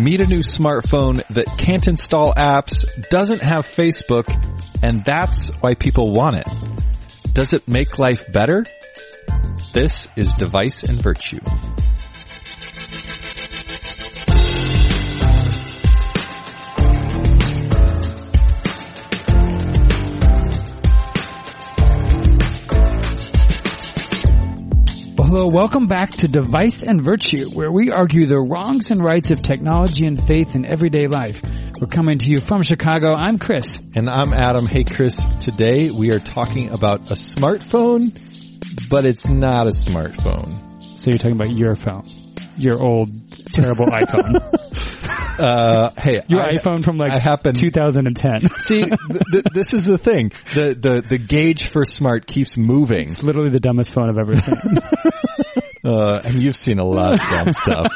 [0.00, 4.24] Meet a new smartphone that can't install apps, doesn't have Facebook,
[4.82, 7.34] and that's why people want it.
[7.34, 8.64] Does it make life better?
[9.74, 11.40] This is Device and Virtue.
[25.32, 29.40] Hello, welcome back to Device and Virtue, where we argue the wrongs and rights of
[29.40, 31.40] technology and faith in everyday life.
[31.80, 33.14] We're coming to you from Chicago.
[33.14, 33.78] I'm Chris.
[33.94, 34.66] And I'm Adam.
[34.66, 38.10] Hey Chris, today we are talking about a smartphone,
[38.90, 40.98] but it's not a smartphone.
[40.98, 42.08] So you're talking about your phone,
[42.56, 43.12] your old
[43.52, 44.34] terrible iPhone,
[45.40, 48.48] Uh, hey, your I, iPhone from like I happen 2010.
[48.58, 48.92] See, th-
[49.32, 50.32] th- this is the thing.
[50.54, 53.08] The, the, the gauge for smart keeps moving.
[53.08, 54.78] It's literally the dumbest phone I've ever seen.
[55.82, 57.92] Uh, and you've seen a lot of dumb stuff,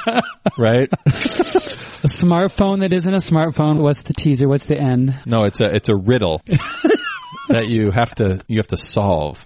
[0.58, 0.88] right?
[0.90, 3.82] a smartphone that isn't a smartphone.
[3.82, 4.48] What's the teaser?
[4.48, 5.14] What's the end?
[5.26, 6.40] No, it's a, it's a riddle
[7.48, 9.44] that you have to, you have to solve.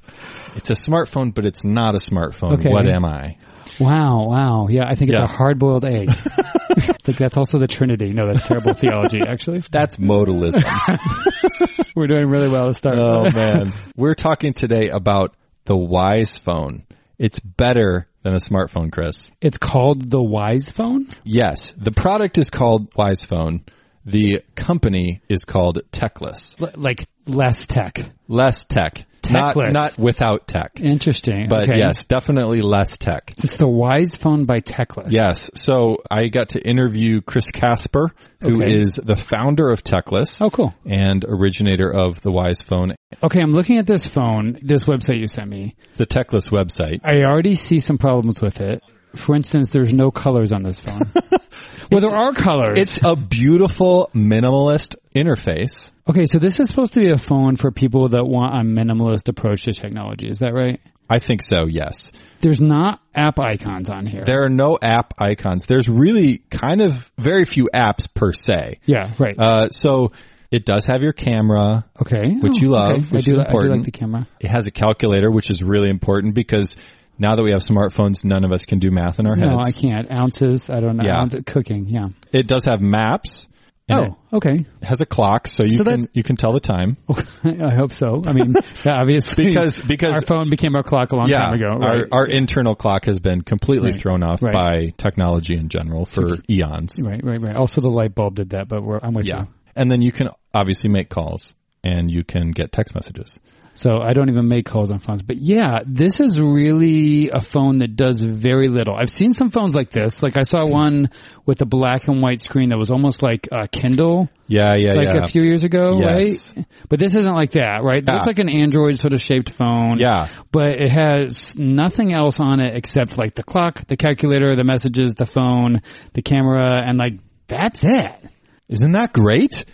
[0.56, 2.58] It's a smartphone, but it's not a smartphone.
[2.58, 2.70] Okay.
[2.70, 3.36] What am I?
[3.80, 4.66] Wow, wow.
[4.68, 5.24] Yeah, I think it's Yeah.
[5.24, 6.08] a hard-boiled egg.
[6.70, 8.12] it's like that's also the Trinity.
[8.12, 9.62] No, that's terrible theology, actually.
[9.70, 10.62] That's modalism.
[11.96, 12.96] We're doing really well to start.
[12.98, 13.72] oh man.
[13.96, 16.84] We're talking today about the Wise phone.
[17.18, 19.30] It's better than a smartphone, Chris.
[19.40, 21.08] It's called the Wise Phone?
[21.24, 23.64] Yes, the product is called Wise phone.
[24.04, 26.54] The company is called Techless.
[26.60, 28.00] L- like less tech.
[28.26, 29.04] Less tech.
[29.30, 29.72] Not, Techless.
[29.72, 30.80] not without tech.
[30.80, 31.48] Interesting.
[31.50, 31.74] But okay.
[31.76, 33.30] yes, definitely less tech.
[33.38, 35.08] It's the Wise Phone by Techless.
[35.10, 35.50] Yes.
[35.54, 39.06] So I got to interview Chris Kaspar, who is Okay.
[39.06, 40.72] the founder of Techless Oh, cool.
[40.86, 45.26] and originator of the Wise phone, Okay, I'm looking at this phone, this website you
[45.26, 45.74] sent me.
[45.96, 47.00] the Techless website.
[47.04, 48.80] I already see some problems with it.
[49.16, 51.00] For instance, there's no colors on this phone.
[51.90, 52.78] well, there are colors.
[52.78, 55.90] It's a beautiful minimalist interface.
[56.08, 59.28] Okay, so this is supposed to be a phone for people that want a minimalist
[59.28, 60.28] approach to technology.
[60.28, 60.80] Is that right?
[61.10, 62.12] I think so, yes.
[62.40, 64.24] There's not app icons on here.
[64.26, 65.64] There are no app icons.
[65.66, 68.80] There's really kind of very few apps per se.
[68.84, 69.34] yeah, right.
[69.38, 70.12] Uh, so
[70.50, 71.84] it does have your camera.
[72.00, 72.34] okay.
[72.40, 73.00] which Oh, you love, okay.
[73.10, 73.76] which I do, is li- I do important.
[73.76, 74.28] like the camera.
[74.40, 76.76] It has a calculator, which is really important because
[77.18, 79.48] now that we have smartphones, none of us can do math in our heads.
[79.48, 80.10] No, I can't.
[80.10, 81.04] Ounces, I don't know.
[81.04, 81.18] Yeah.
[81.20, 82.04] Ounce- cooking, yeah.
[82.32, 83.48] It does have maps.
[83.88, 84.66] And Oh, okay.
[84.82, 86.96] Has a clock, so you So can that's- you can tell the time.
[87.44, 88.22] I hope so.
[88.26, 88.54] I mean,
[88.86, 91.78] obviously, Because- because- our phone became our clock a long time ago.
[91.80, 94.00] our our internal clock has been completely Right.
[94.00, 94.52] thrown off Right.
[94.52, 97.00] by technology in general for eons.
[97.02, 97.56] right, right, right.
[97.56, 99.48] Also, the light bulb did that, but we're, I'm with Yeah, you.
[99.76, 101.54] and then you can obviously make calls
[101.84, 103.38] and you can get text messages.
[103.74, 105.22] So I don't even make calls on phones.
[105.22, 108.96] But yeah, this is really a phone that does very little.
[108.96, 110.20] I've seen some phones like this.
[110.20, 111.10] Like I saw one
[111.46, 114.28] with a black and white screen that was almost like a Kindle.
[114.48, 115.24] Yeah, yeah, like yeah.
[115.26, 116.52] a few years ago, Yes.
[116.56, 116.66] right?
[116.88, 118.02] But this isn't like that, right?
[118.04, 118.18] Yeah.
[118.26, 119.98] Like an Android sort of shaped phone.
[119.98, 124.64] yeah, But it has nothing else on it except like the clock, the calculator, the
[124.64, 125.82] messages, the phone,
[126.14, 127.12] the camera, and like
[127.46, 128.26] that's it.
[128.68, 129.64] Isn't that great?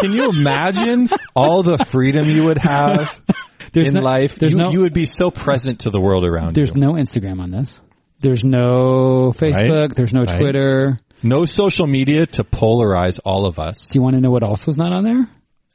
[0.00, 3.20] Can you imagine all the freedom you would have
[3.72, 4.36] There's in no- life?
[4.36, 6.80] there's You, no- you would be so present to the world around There's you.
[6.80, 7.78] no Instagram on this.
[8.20, 9.94] There's no Facebook.
[9.94, 10.38] There's no Right.
[10.38, 10.98] Twitter.
[11.22, 13.88] No social media to polarize all of us.
[13.88, 15.28] Do you want to know what else is not on there?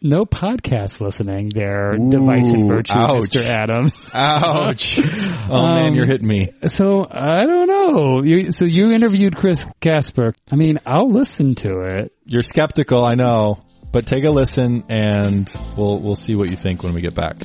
[0.06, 3.29] No podcast listening there, Device and Virtue, ouch.
[3.29, 3.41] Mr.
[3.45, 4.09] Adams.
[4.13, 5.00] Ouch.
[5.00, 6.50] Oh man, Um, you're hitting me.
[6.67, 8.22] So, I don't know.
[8.22, 10.34] You, so you interviewed Chris Kaspar.
[10.52, 12.11] I mean, I'll listen to it.
[12.26, 13.61] You're skeptical, I know,
[13.93, 17.37] but take a listen and we'll we'll see what you think when we get back.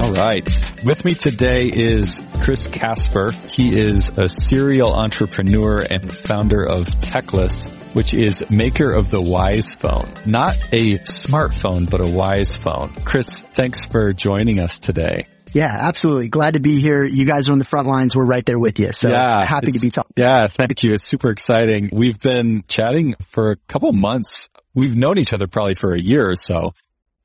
[0.00, 0.48] All right.
[0.84, 3.32] With me today is Chris Kaspar.
[3.50, 9.74] He is a serial entrepreneur and founder of Techless, which is maker of the Wise
[9.74, 10.14] phone.
[10.24, 12.94] Not a smartphone, but a Wise phone.
[13.04, 15.26] Chris, thanks for joining us today.
[15.52, 16.28] Yeah, absolutely.
[16.28, 17.04] Glad to be here.
[17.04, 18.14] You guys are on the front lines.
[18.14, 18.90] We're right there with you.
[18.92, 20.12] So yeah, happy to be talking.
[20.16, 20.92] Yeah, thank you.
[20.94, 21.90] It's super exciting.
[21.92, 24.48] We've been chatting for a couple months.
[24.74, 26.74] We've known each other probably for a year or so.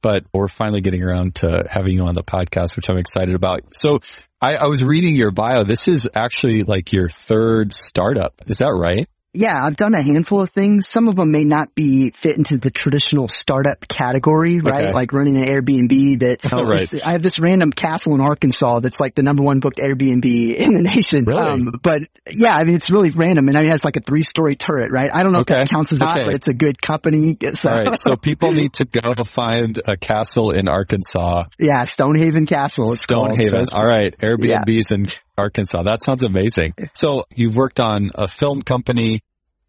[0.01, 3.61] but we're finally getting around to having you on the podcast, which I'm excited about.
[3.73, 3.99] So
[4.41, 5.63] I, I was reading your bio.
[5.63, 8.33] This is actually like your third startup.
[8.47, 9.07] Is that right?
[9.35, 10.87] Yeah, I've done a handful of things.
[10.87, 14.83] Some of them may not be fit into the traditional startup category, right?
[14.85, 14.93] Okay.
[14.93, 16.87] Like running an Airbnb that, you Right.
[17.03, 20.23] I have this random castle in Arkansas that's like the number one booked Airbnb
[20.55, 21.25] in the nation.
[21.31, 21.79] Um, Really?
[21.81, 22.01] but
[22.31, 25.09] yeah, I mean, it's really random and it has like a three story turret, right?
[25.13, 25.55] I don't know Okay.
[25.55, 26.25] if that counts as not, Okay.
[26.27, 27.35] but it's a good company.
[27.55, 27.99] So, All right.
[27.99, 32.85] So people need to go find a castle in Arkansas, yeah, Stonehaven Castle.
[32.85, 32.99] Called.
[32.99, 33.65] So Stonehaven.
[33.75, 34.15] All right.
[34.17, 35.07] Airbnbs in
[35.37, 35.83] Arkansas.
[35.83, 36.73] That sounds amazing.
[36.93, 39.21] So you've worked on a film company.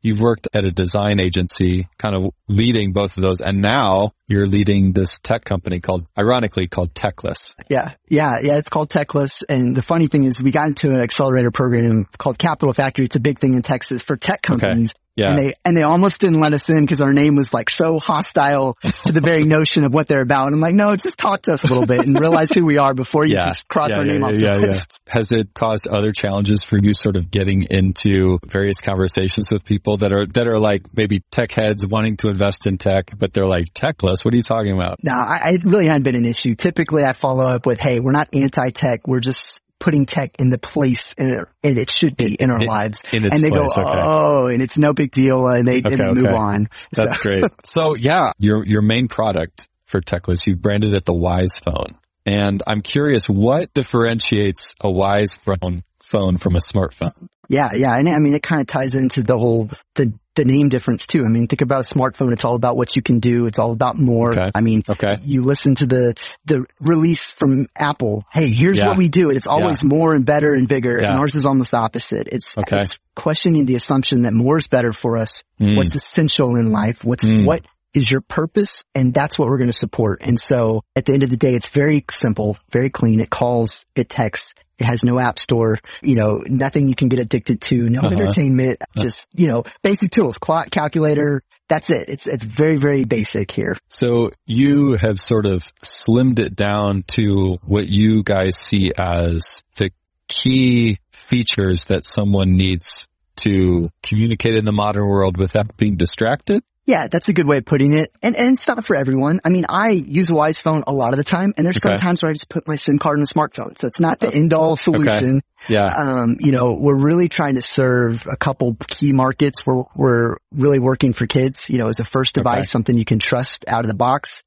[0.03, 3.41] You've worked at a design agency, kind of leading both of those.
[3.41, 7.55] And now you're leading this tech company called, ironically called Techless.
[7.71, 8.57] Yeah, yeah, yeah.
[8.57, 12.39] It's called Techless, and the funny thing is, we got into an accelerator program called
[12.39, 13.07] Capital Factory.
[13.07, 14.95] It's a big thing in Texas for tech companies.
[15.17, 15.29] Yeah.
[15.29, 18.01] And they and they almost didn't let us in because our name was like so
[18.01, 20.47] hostile to the very notion of what they're about.
[20.47, 22.79] And I'm like, no, just talk to us a little bit and realize who we
[22.79, 23.47] are before you yeah.
[23.47, 25.01] just cross yeah, our yeah, name off the list.
[25.07, 29.99] Has it caused other challenges for you sort of getting into various conversations with people
[29.99, 33.47] that are, that are like maybe tech heads wanting to invest in tech, but they're
[33.47, 34.25] like techless?
[34.25, 34.99] What are you talking about?
[35.05, 36.57] No, I, I it really hadn't been an issue.
[36.57, 39.09] Typically, I follow up with, "Hey, we're not anti-tech.
[39.09, 42.61] We're just putting tech in the place and it, and it should be in our
[42.61, 44.01] In- lives." in its and they place, go, okay.
[44.03, 46.37] "Oh, and it's no big deal," and they, Okay, they move okay.
[46.37, 46.69] on.
[46.93, 47.45] That's So- great.
[47.65, 51.97] So yeah, your, your main product for Techless, you branded it the Wise Phone.
[52.27, 57.13] And I'm curious, what differentiates a Wise phone, phone from a smartphone?
[57.49, 60.69] Yeah, yeah, and I mean it kind of ties into the whole the the name
[60.69, 61.25] difference too.
[61.25, 63.47] I mean, think about a smartphone; it's all about what you can do.
[63.47, 64.33] It's all about more.
[64.33, 64.51] Okay.
[64.55, 65.17] I mean, Okay.
[65.25, 66.15] you listen to the
[66.45, 68.25] the release from Apple.
[68.33, 68.89] Hey, here's Yeah.
[68.89, 69.31] what we do.
[69.31, 70.99] It's always more and better and bigger.
[71.01, 71.11] Yeah.
[71.11, 72.29] And ours is almost opposite.
[72.33, 72.81] It's Okay.
[72.83, 75.43] it's questioning the assumption that more is better for us.
[75.61, 75.77] Mm.
[75.77, 77.05] What's essential in life?
[77.05, 77.45] What's Mm.
[77.45, 77.63] what
[77.95, 78.85] is your purpose?
[78.95, 80.23] And that's what we're going to support.
[80.23, 83.21] And so at the end of the day, it's very simple, very clean.
[83.21, 84.55] It calls, it texts.
[84.77, 88.09] It has no app store, you know, nothing you can get addicted to, no Uh-huh.
[88.17, 91.43] entertainment, just, you know, basic tools, clock, calculator.
[91.69, 92.09] That's it.
[92.09, 93.77] It's, it's very, very basic here.
[93.89, 99.93] So you have sort of slimmed it down to what you guys see as the
[100.27, 103.07] key features that someone needs
[103.37, 106.65] to communicate in the modern world without being distracted.
[106.87, 108.13] Yeah, that's a good way of putting it.
[108.23, 109.41] And, and it's not for everyone.
[109.43, 111.93] I mean, I use a Wise phone a lot of the time and there's Okay.
[111.93, 113.79] some times where I just put my SIM card in a smartphone.
[113.79, 115.41] So it's not the end all solution.
[115.67, 115.87] Yeah.
[115.87, 119.65] Um, you know, we're really trying to serve a couple key markets.
[119.67, 122.65] We're, we're really working for kids, you know, as a first device, Okay.
[122.69, 124.43] something you can trust out of the box.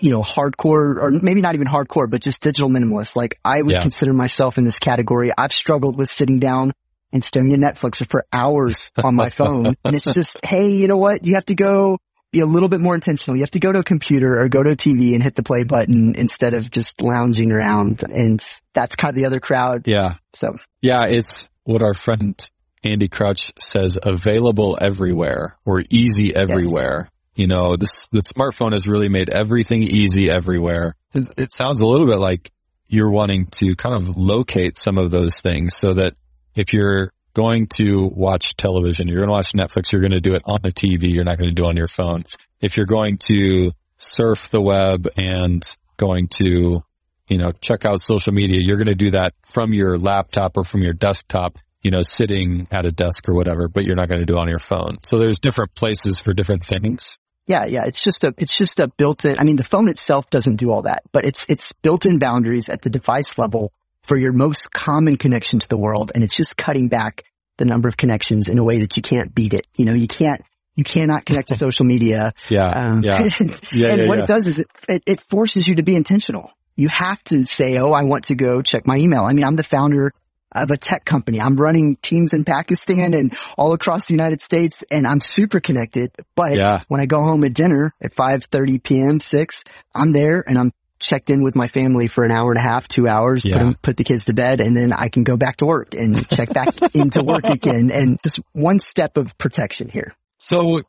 [0.00, 3.14] You know, hardcore or maybe not even hardcore, but just digital minimalist.
[3.14, 3.82] Like I would Yeah.
[3.82, 5.30] consider myself in this category.
[5.36, 6.72] I've struggled with sitting down
[7.16, 9.66] and staring at Netflix for hours on my phone.
[9.84, 11.24] and it's just, hey, you know what?
[11.24, 11.98] You have to go
[12.30, 13.36] be a little bit more intentional.
[13.36, 15.42] You have to go to a computer or go to a TV and hit the
[15.42, 18.02] play button instead of just lounging around.
[18.02, 19.86] And that's kind of the other crowd.
[19.86, 20.14] Yeah.
[20.34, 21.04] So Yeah.
[21.08, 22.38] It's what our friend
[22.84, 27.08] Andy Crouch says, available everywhere or easy everywhere.
[27.34, 30.94] You know, this, the smartphone has really made everything easy everywhere.
[31.14, 32.50] It, it sounds a little bit like
[32.88, 36.14] you're wanting to kind of locate some of those things so that
[36.56, 40.34] if you're going to watch television, you're going to watch Netflix, you're going to do
[40.34, 42.24] it on the TV, you're not going to do it on your phone.
[42.60, 45.62] If you're going to surf the web and
[45.98, 46.82] going to,
[47.28, 50.64] you know, check out social media, you're going to do that from your laptop or
[50.64, 54.20] from your desktop, you know, sitting at a desk or whatever, but you're not going
[54.20, 54.96] to do it on your phone.
[55.02, 57.18] So there's different places for different things.
[57.46, 60.56] yeah, yeah, it's just a, it's just a built-in, I mean, the phone itself doesn't
[60.56, 63.72] do all that, but it's, it's built-in boundaries at the device level
[64.06, 66.12] for your most common connection to the world.
[66.14, 67.24] And it's just cutting back
[67.56, 69.66] the number of connections in a way that you can't beat it.
[69.76, 70.42] You know, you can't,
[70.74, 72.32] you cannot connect to social media.
[72.48, 72.68] Yeah.
[72.68, 73.22] Um, yeah.
[73.40, 74.24] and Yeah, and yeah, what yeah.
[74.24, 76.50] it does is it, it, it forces you to be intentional.
[76.76, 79.22] You have to say, oh, I want to go check my email.
[79.22, 80.12] I mean, I'm the founder
[80.52, 81.40] of a tech company.
[81.40, 86.12] I'm running teams in Pakistan and all across the United States and I'm super connected.
[86.34, 86.82] But Yeah.
[86.88, 91.30] when I go home at dinner at 5.30 p.m., 6, I'm there and I'm checked
[91.30, 93.54] in with my family for an hour and a half, two hours, Yeah.
[93.58, 95.94] put, 'em- put the kids to bed and then I can go back to work
[95.94, 97.90] and check back into work again.
[97.92, 100.14] And just one step of protection here.
[100.38, 100.82] So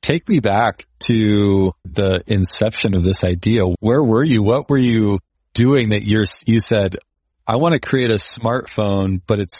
[0.00, 3.62] take me back to the inception of this idea.
[3.80, 4.42] Where were you?
[4.42, 5.18] What were you
[5.54, 6.96] doing that you're, you said,
[7.46, 9.52] I want to create a smartphone, but it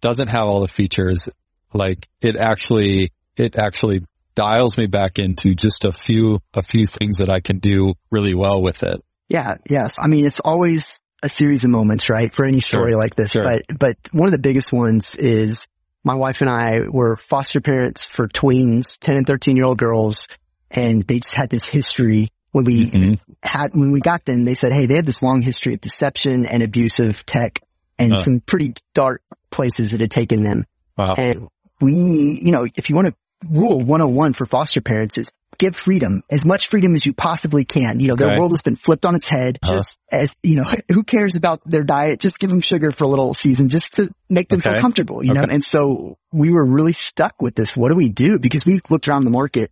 [0.00, 1.28] doesn't have all the features.
[1.72, 4.02] Like it actually, it actually
[4.34, 8.34] dials me back into just a few, a few things that I can do really
[8.34, 9.00] well with it.
[9.28, 9.96] Yeah, yes.
[9.98, 12.34] I mean, it's always a series of moments, right?
[12.34, 13.32] For any story Sure, like this.
[13.32, 13.42] sure.
[13.42, 15.66] But, but one of the biggest ones is
[16.04, 20.28] my wife and I were foster parents for tweens, 10 and 13 year old girls,
[20.70, 23.14] and they just had this history when we mm-hmm.
[23.42, 26.46] had, when we got them, they said, Hey, they had this long history of deception
[26.46, 27.60] and abusive tech
[27.98, 28.22] and uh.
[28.22, 30.66] some pretty dark places it had taken them.
[30.96, 31.14] Wow.
[31.14, 31.48] And
[31.80, 33.14] we, you know, if you want to
[33.48, 38.00] rule 101 for foster parents is give freedom, as much freedom as you possibly can.
[38.00, 39.58] You know, their world has been flipped on its head.
[39.62, 39.78] Uh-huh.
[39.78, 42.20] Just as, you know, who cares about their diet?
[42.20, 44.70] Just give them sugar for a little season just to make them okay.
[44.70, 45.40] feel comfortable, you okay.
[45.40, 45.46] know?
[45.50, 47.76] And so we were really stuck with this.
[47.76, 48.38] What do we do?
[48.38, 49.70] Because we looked around the market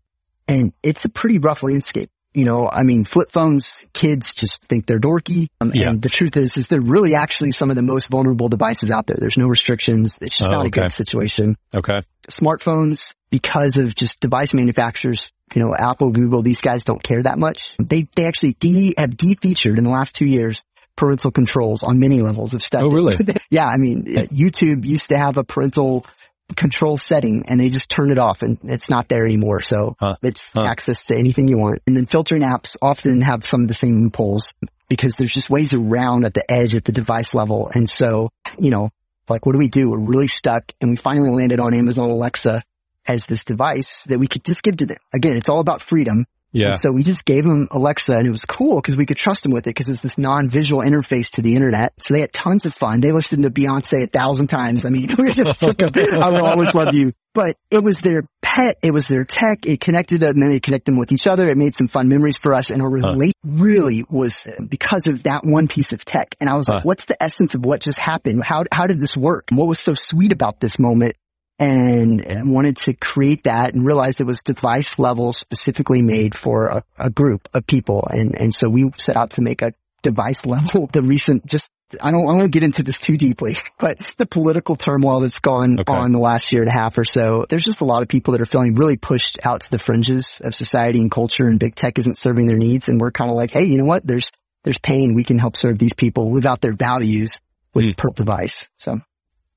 [0.48, 2.10] and it's a pretty rough landscape.
[2.34, 5.48] You know, I mean, flip phones, kids just think they're dorky.
[5.60, 5.90] Um, yeah.
[5.90, 9.06] And the truth is, is they're really actually some of the most vulnerable devices out
[9.06, 9.16] there.
[9.18, 10.16] There's no restrictions.
[10.20, 11.56] It's just oh, not a good situation.
[11.74, 12.00] Okay.
[12.30, 17.38] Smartphones, because of just device manufacturers, you know, Apple, Google, these guys don't care that
[17.38, 17.74] much.
[17.78, 20.64] They, they actually de, have de-featured in the last two years
[20.96, 22.82] parental controls on many levels of stuff.
[22.82, 23.16] Oh, really?
[23.50, 23.66] yeah.
[23.66, 26.06] I mean, YouTube used to have a parental
[26.54, 29.60] control setting and they just turn it off and it's not there anymore.
[29.60, 30.16] So huh.
[30.22, 30.64] it's huh.
[30.66, 31.80] access to anything you want.
[31.86, 34.54] And then filtering apps often have some of the same loopholes
[34.88, 37.70] because there's just ways around at the edge at the device level.
[37.74, 38.90] And so, you know,
[39.28, 39.90] like what do we do?
[39.90, 42.62] We're really stuck and we finally landed on Amazon Alexa
[43.06, 44.98] as this device that we could just give to them.
[45.12, 46.26] Again, it's all about freedom.
[46.52, 46.70] Yeah.
[46.70, 49.42] And so we just gave them Alexa and it was cool because we could trust
[49.42, 51.94] them with it because it's this non-visual interface to the internet.
[52.00, 53.00] So they had tons of fun.
[53.00, 54.84] They listened to Beyonce a thousand times.
[54.84, 57.12] I mean, we were just sick of I will always love you.
[57.34, 58.76] But it was their pet.
[58.82, 59.64] It was their tech.
[59.64, 61.48] It connected them and then they connect them with each other.
[61.48, 63.52] It made some fun memories for us and our relate huh.
[63.62, 66.34] really was uh, because of that one piece of tech.
[66.40, 66.74] And I was huh.
[66.74, 68.42] like, what's the essence of what just happened?
[68.44, 69.46] How, how did this work?
[69.50, 71.16] What was so sweet about this moment?
[71.58, 76.84] And wanted to create that and realized it was device level specifically made for a,
[76.98, 78.06] a, group of people.
[78.10, 82.10] And, and so we set out to make a device level, the recent, just, I
[82.10, 85.92] don't, I don't get into this too deeply, but the political turmoil that's gone okay.
[85.92, 87.46] on the last year and a half or so.
[87.48, 90.40] There's just a lot of people that are feeling really pushed out to the fringes
[90.42, 92.88] of society and culture and big tech isn't serving their needs.
[92.88, 94.06] And we're kind of like, Hey, you know what?
[94.06, 94.32] There's,
[94.64, 95.14] there's pain.
[95.14, 97.40] We can help serve these people without their values
[97.74, 97.96] with mm.
[97.96, 98.68] per device.
[98.78, 99.00] So.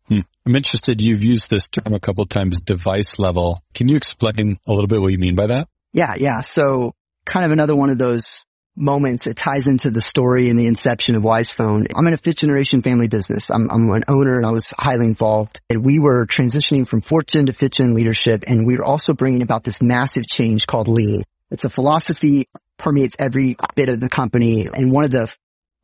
[0.07, 0.19] Hmm.
[0.45, 1.01] I'm interested.
[1.01, 3.63] You've used this term a couple times, device level.
[3.73, 5.67] Can you explain a little bit what you mean by that?
[5.93, 6.41] Yeah, yeah.
[6.41, 6.93] So
[7.25, 8.45] kind of another one of those
[8.75, 9.25] moments.
[9.25, 11.87] It ties into the story and the inception of Wise Phone.
[11.95, 13.49] I'm in a fifth generation family business.
[13.49, 17.27] I'm, I'm an owner and I was highly involved and we were transitioning from fourth
[17.27, 18.43] gen to fifth gen leadership.
[18.47, 21.23] And we were also bringing about this massive change called lean.
[21.51, 22.47] It's a philosophy
[22.77, 24.67] permeates every bit of the company.
[24.71, 25.33] And one of the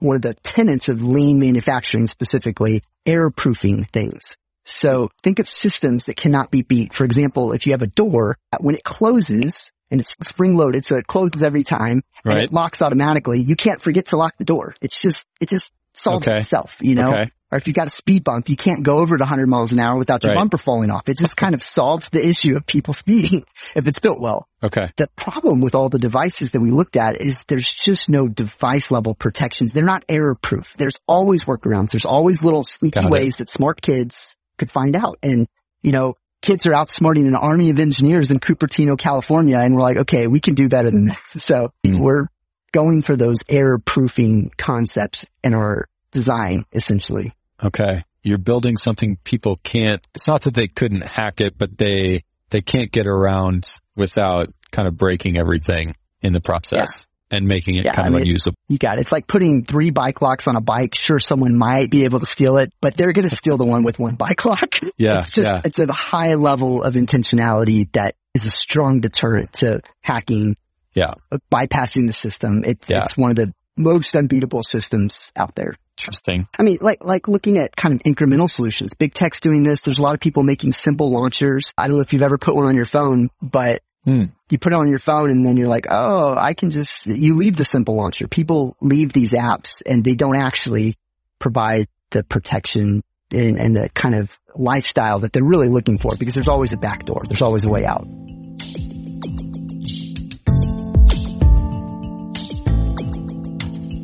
[0.01, 4.21] one of the tenets of lean manufacturing specifically, error proofing things.
[4.65, 6.93] So think of systems that cannot be beat.
[6.93, 10.95] For example, if you have a door, when it closes and it's spring loaded, so
[10.95, 12.43] it closes every time and right.
[12.43, 14.75] it locks automatically, you can't forget to lock the door.
[14.81, 16.37] It's just, it just solves okay.
[16.37, 17.11] itself, you know?
[17.11, 19.73] Okay or if you got a speed bump, you can't go over at 100 miles
[19.73, 20.39] an hour without your right.
[20.39, 21.09] bumper falling off.
[21.09, 23.43] It just kind of solves the issue of people speeding
[23.75, 24.47] if it's built well.
[24.63, 24.87] Okay.
[24.95, 28.89] The problem with all the devices that we looked at is there's just no device
[28.89, 29.73] level protections.
[29.73, 30.73] They're not error proof.
[30.77, 31.91] There's always workarounds.
[31.91, 35.17] There's always little sneaky ways that smart kids could find out.
[35.21, 35.47] And,
[35.81, 39.57] you know, kids are outsmarting an army of engineers in Cupertino, California.
[39.57, 41.19] And we're like, okay, we can do better than that.
[41.41, 41.99] So mm.
[41.99, 42.27] we're
[42.71, 47.33] going for those error proofing concepts in our design, essentially.
[47.63, 48.03] Okay.
[48.23, 52.61] You're building something people can't, it's not that they couldn't hack it, but they, they
[52.61, 56.87] can't get around without kind of breaking everything in the process.
[56.87, 58.57] Yeah and making it yeah, kind I of unusable.
[58.67, 59.01] You got it.
[59.01, 60.93] It's like putting three bike locks on a bike.
[60.95, 63.83] Sure, someone might be able to steal it, but they're going to steal the one
[63.83, 64.75] with one bike lock.
[64.97, 65.19] Yeah.
[65.19, 65.61] It's just, yeah.
[65.63, 70.57] it's a high level of intentionality that is a strong deterrent to hacking.
[70.93, 71.13] Yeah.
[71.53, 72.63] Bypassing the system.
[72.65, 73.03] It, yeah.
[73.03, 75.75] It's one of the most unbeatable systems out there.
[75.97, 76.47] Interesting.
[76.57, 78.93] I mean, like, like looking at kind of incremental solutions.
[78.97, 79.81] Big tech's doing this.
[79.83, 81.73] There's a lot of people making simple launchers.
[81.77, 84.25] I don't know if you've ever put one on your phone, but hmm.
[84.49, 87.37] you put it on your phone and then you're like, oh, I can just, you
[87.37, 88.27] leave the simple launcher.
[88.27, 90.95] People leave these apps and they don't actually
[91.39, 96.33] provide the protection and, and the kind of lifestyle that they're really looking for because
[96.33, 97.23] there's always a back door.
[97.27, 98.05] There's always a way out.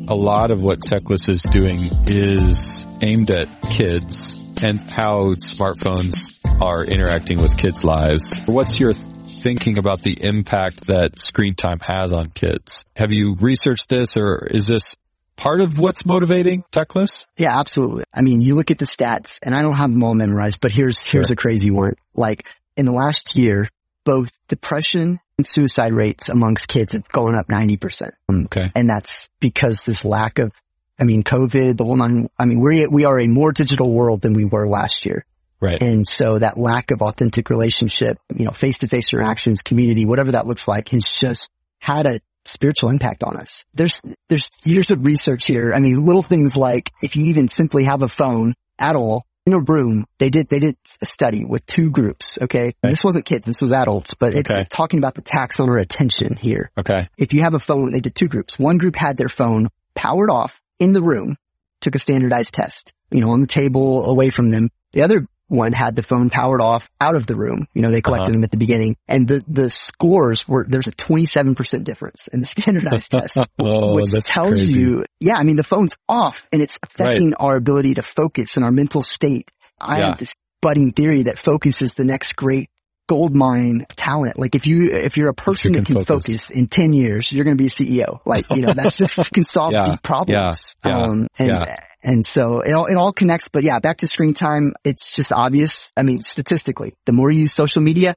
[0.08, 6.14] A lot of what Techless is doing is aimed at kids and how smartphones
[6.62, 8.32] are interacting with kids' lives.
[8.46, 12.86] What's your thinking about the impact that screen time has on kids?
[12.96, 14.96] Have you researched this or is this
[15.36, 17.26] part of what's motivating Techless?
[17.36, 18.04] Yeah, absolutely.
[18.12, 20.72] I mean, you look at the stats and I don't have them all memorized, but
[20.72, 21.34] here's, here's sure.
[21.34, 21.96] a crazy one.
[22.14, 22.48] Like
[22.78, 23.68] in the last year,
[24.08, 28.12] both depression and suicide rates amongst kids have gone up 90%.
[28.30, 28.72] Mm, okay.
[28.74, 30.50] And that's because this lack of,
[30.98, 34.32] I mean, COVID, the one, I mean, we we are a more digital world than
[34.32, 35.26] we were last year.
[35.60, 35.82] Right.
[35.82, 40.32] And so that lack of authentic relationship, you know, face to face interactions, community, whatever
[40.32, 43.64] that looks like has just had a spiritual impact on us.
[43.74, 45.74] There's, there's years of research here.
[45.74, 49.54] I mean, little things like if you even simply have a phone at all in
[49.54, 52.38] a room, they did, they did a study with two groups.
[52.40, 52.68] Okay.
[52.68, 52.74] okay.
[52.82, 53.46] This wasn't kids.
[53.46, 54.66] This was adults, but it's okay.
[54.68, 56.70] talking about the tax on our attention here.
[56.76, 57.08] Okay.
[57.16, 58.58] If you have a phone, they did two groups.
[58.58, 61.36] One group had their phone powered off in the room,
[61.80, 64.68] took a standardized test, you know, on the table away from them.
[64.92, 67.66] The other one had the phone powered off out of the room.
[67.74, 68.32] You know, they collected uh-huh.
[68.32, 72.46] them at the beginning and the, the scores were, there's a 27% difference in the
[72.46, 74.80] standardized test, oh, which tells crazy.
[74.80, 77.40] you, yeah, I mean, the phone's off and it's affecting right.
[77.40, 79.50] our ability to focus and our mental state.
[79.80, 80.06] I yeah.
[80.08, 82.68] have this budding theory that focus is the next great
[83.08, 84.38] gold mine talent.
[84.38, 86.24] Like if you, if you're a person that can focus.
[86.26, 86.50] focus.
[86.50, 88.20] in 10 years, you're going to be a CEO.
[88.24, 89.82] Like, you know, that's just can solve yeah.
[89.82, 90.76] deep problems.
[90.84, 90.96] Yeah.
[90.96, 91.76] Um, and, yeah.
[92.00, 94.74] And so it all, it all connects, but yeah, back to screen time.
[94.84, 95.92] It's just obvious.
[95.96, 98.14] I mean, statistically, the more you use social media,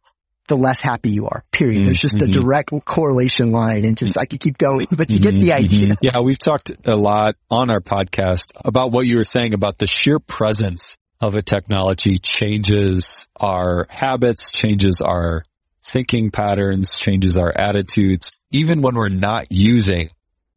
[0.48, 1.78] the less happy you are, period.
[1.78, 1.86] Mm-hmm.
[1.86, 2.42] There's just a mm-hmm.
[2.42, 5.38] direct correlation line and just I could keep going, but you mm-hmm.
[5.38, 5.64] get the mm-hmm.
[5.64, 5.88] idea.
[5.88, 6.06] Mm-hmm.
[6.06, 9.88] Yeah, we've talked a lot on our podcast about what you were saying about the
[9.88, 15.44] sheer presence of a technology changes our habits, changes our
[15.84, 18.32] thinking patterns, changes our attitudes.
[18.52, 20.10] Even when we're not using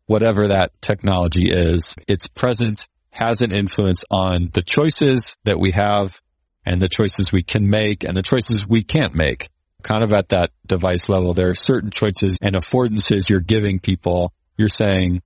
[0.06, 6.21] whatever that technology is, its presence has an influence on the choices that we have
[6.64, 9.50] and the choices we can make and the choices we can't make.
[9.83, 14.33] Kind of at that device level, there are certain choices and affordances you're giving people.
[14.56, 15.21] You're saying,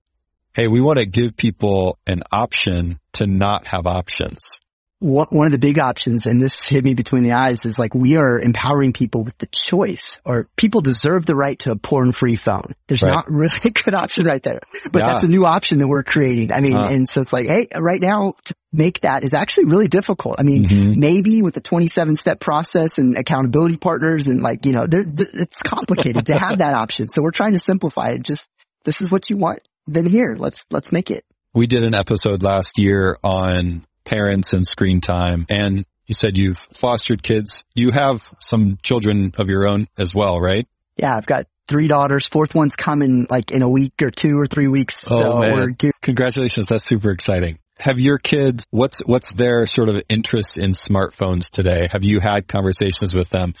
[0.53, 4.59] Hey, we want to give people an option to not have options
[4.99, 8.17] one of the big options, and this hit me between the eyes, is like we
[8.17, 12.73] are empowering people with the choice, or people deserve the right to a porn-free phone.
[12.87, 13.13] There's right.
[13.13, 14.59] not really a good option right there,
[14.91, 15.07] but yeah.
[15.07, 16.51] that's a new option that we're creating.
[16.51, 16.87] I mean, uh.
[16.89, 20.35] and so it's like, hey, right now to make that is actually really difficult.
[20.37, 20.99] I mean, mm-hmm.
[20.99, 26.37] maybe with a 27-step process and accountability partners, and like you know, it's complicated to
[26.37, 27.07] have that option.
[27.07, 28.23] So we're trying to simplify it.
[28.23, 28.49] Just
[28.83, 29.61] this is what you want.
[29.87, 31.23] Then here, let's let's make it.
[31.53, 35.45] We did an episode last year on parents and screen time.
[35.49, 37.63] And you said you've fostered kids.
[37.75, 40.67] You have some children of your own as well, right?
[40.97, 42.27] Yeah, I've got three daughters.
[42.27, 45.05] Fourth one's coming like in a week or two or three weeks.
[45.07, 45.77] Oh so man.
[46.01, 46.67] Congratulations.
[46.67, 47.59] That's super exciting.
[47.77, 51.87] Have your kids, what's, what's their sort of interest in smartphones today?
[51.89, 53.53] Have you had conversations with them?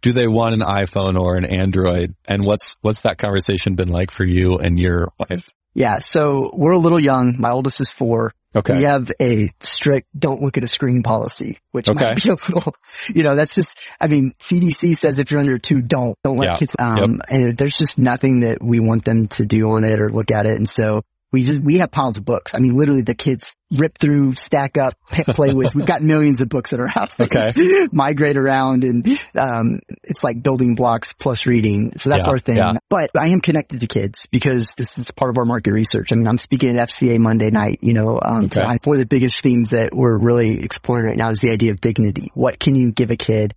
[0.00, 2.14] Do they want an iPhone or an Android?
[2.26, 5.48] And what's, what's that conversation been like for you and your wife?
[5.72, 6.00] Yeah.
[6.00, 7.36] So we're a little young.
[7.38, 8.32] My oldest is four.
[8.56, 8.74] Okay.
[8.76, 12.04] We have a strict don't look at a screen policy, which okay.
[12.04, 12.74] might be a little,
[13.12, 16.50] you know, that's just, I mean, CDC says if you're under two, don't, don't let
[16.50, 16.56] yeah.
[16.56, 17.20] kids, um, yep.
[17.28, 20.46] and there's just nothing that we want them to do on it or look at
[20.46, 20.56] it.
[20.56, 21.02] And so
[21.34, 22.54] we just, we have piles of books.
[22.54, 25.74] I mean, literally the kids rip through, stack up, play with.
[25.74, 27.18] We've got millions of books at our house.
[27.20, 27.52] Okay.
[27.92, 29.06] migrate around and,
[29.38, 31.98] um, it's like building blocks plus reading.
[31.98, 32.56] So that's yeah, our thing.
[32.56, 32.72] Yeah.
[32.88, 36.12] But I am connected to kids because this is part of our market research.
[36.12, 38.62] I mean, I'm speaking at FCA Monday night, you know, um, okay.
[38.62, 41.72] so one of the biggest themes that we're really exploring right now is the idea
[41.72, 42.30] of dignity.
[42.34, 43.54] What can you give a kid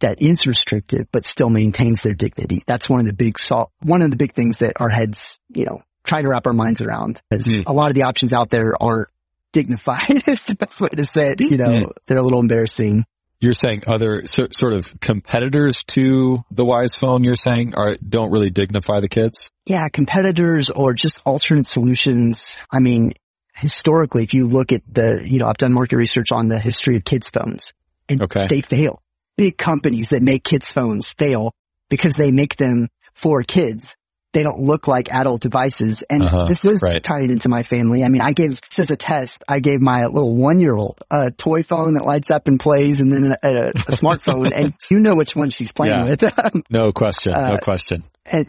[0.00, 2.62] that is restrictive but still maintains their dignity.
[2.66, 3.36] That's one of the big
[3.82, 6.80] one of the big things that our heads, you know, trying to wrap our minds
[6.80, 7.66] around because mm.
[7.66, 9.08] a lot of the options out there aren't
[9.52, 11.40] dignified is the best way to say it.
[11.40, 11.92] You know, mm.
[12.06, 13.04] they're a little embarrassing.
[13.38, 18.30] You're saying other so, sort of competitors to the Wise phone, you're saying are, don't
[18.30, 19.50] really dignify the kids?
[19.66, 22.56] Yeah, competitors or just alternate solutions.
[22.70, 23.12] I mean,
[23.54, 26.96] historically, if you look at the, you know, I've done market research on the history
[26.96, 27.74] of kids phones
[28.08, 28.46] and okay.
[28.48, 29.02] they fail.
[29.36, 31.52] Big companies that make kids phones fail
[31.90, 33.94] because they make them for kids
[34.36, 36.02] they don't look like adult devices.
[36.10, 37.02] And uh-huh, this is right.
[37.02, 38.04] tied into my family.
[38.04, 40.98] I mean, I gave, this is a test, I gave my little one year old
[41.10, 44.74] a toy phone that lights up and plays and then a, a, a smartphone and
[44.90, 46.04] you know which one she's playing yeah.
[46.04, 46.64] with.
[46.70, 47.32] no question.
[47.32, 48.04] Uh, no question.
[48.26, 48.46] And,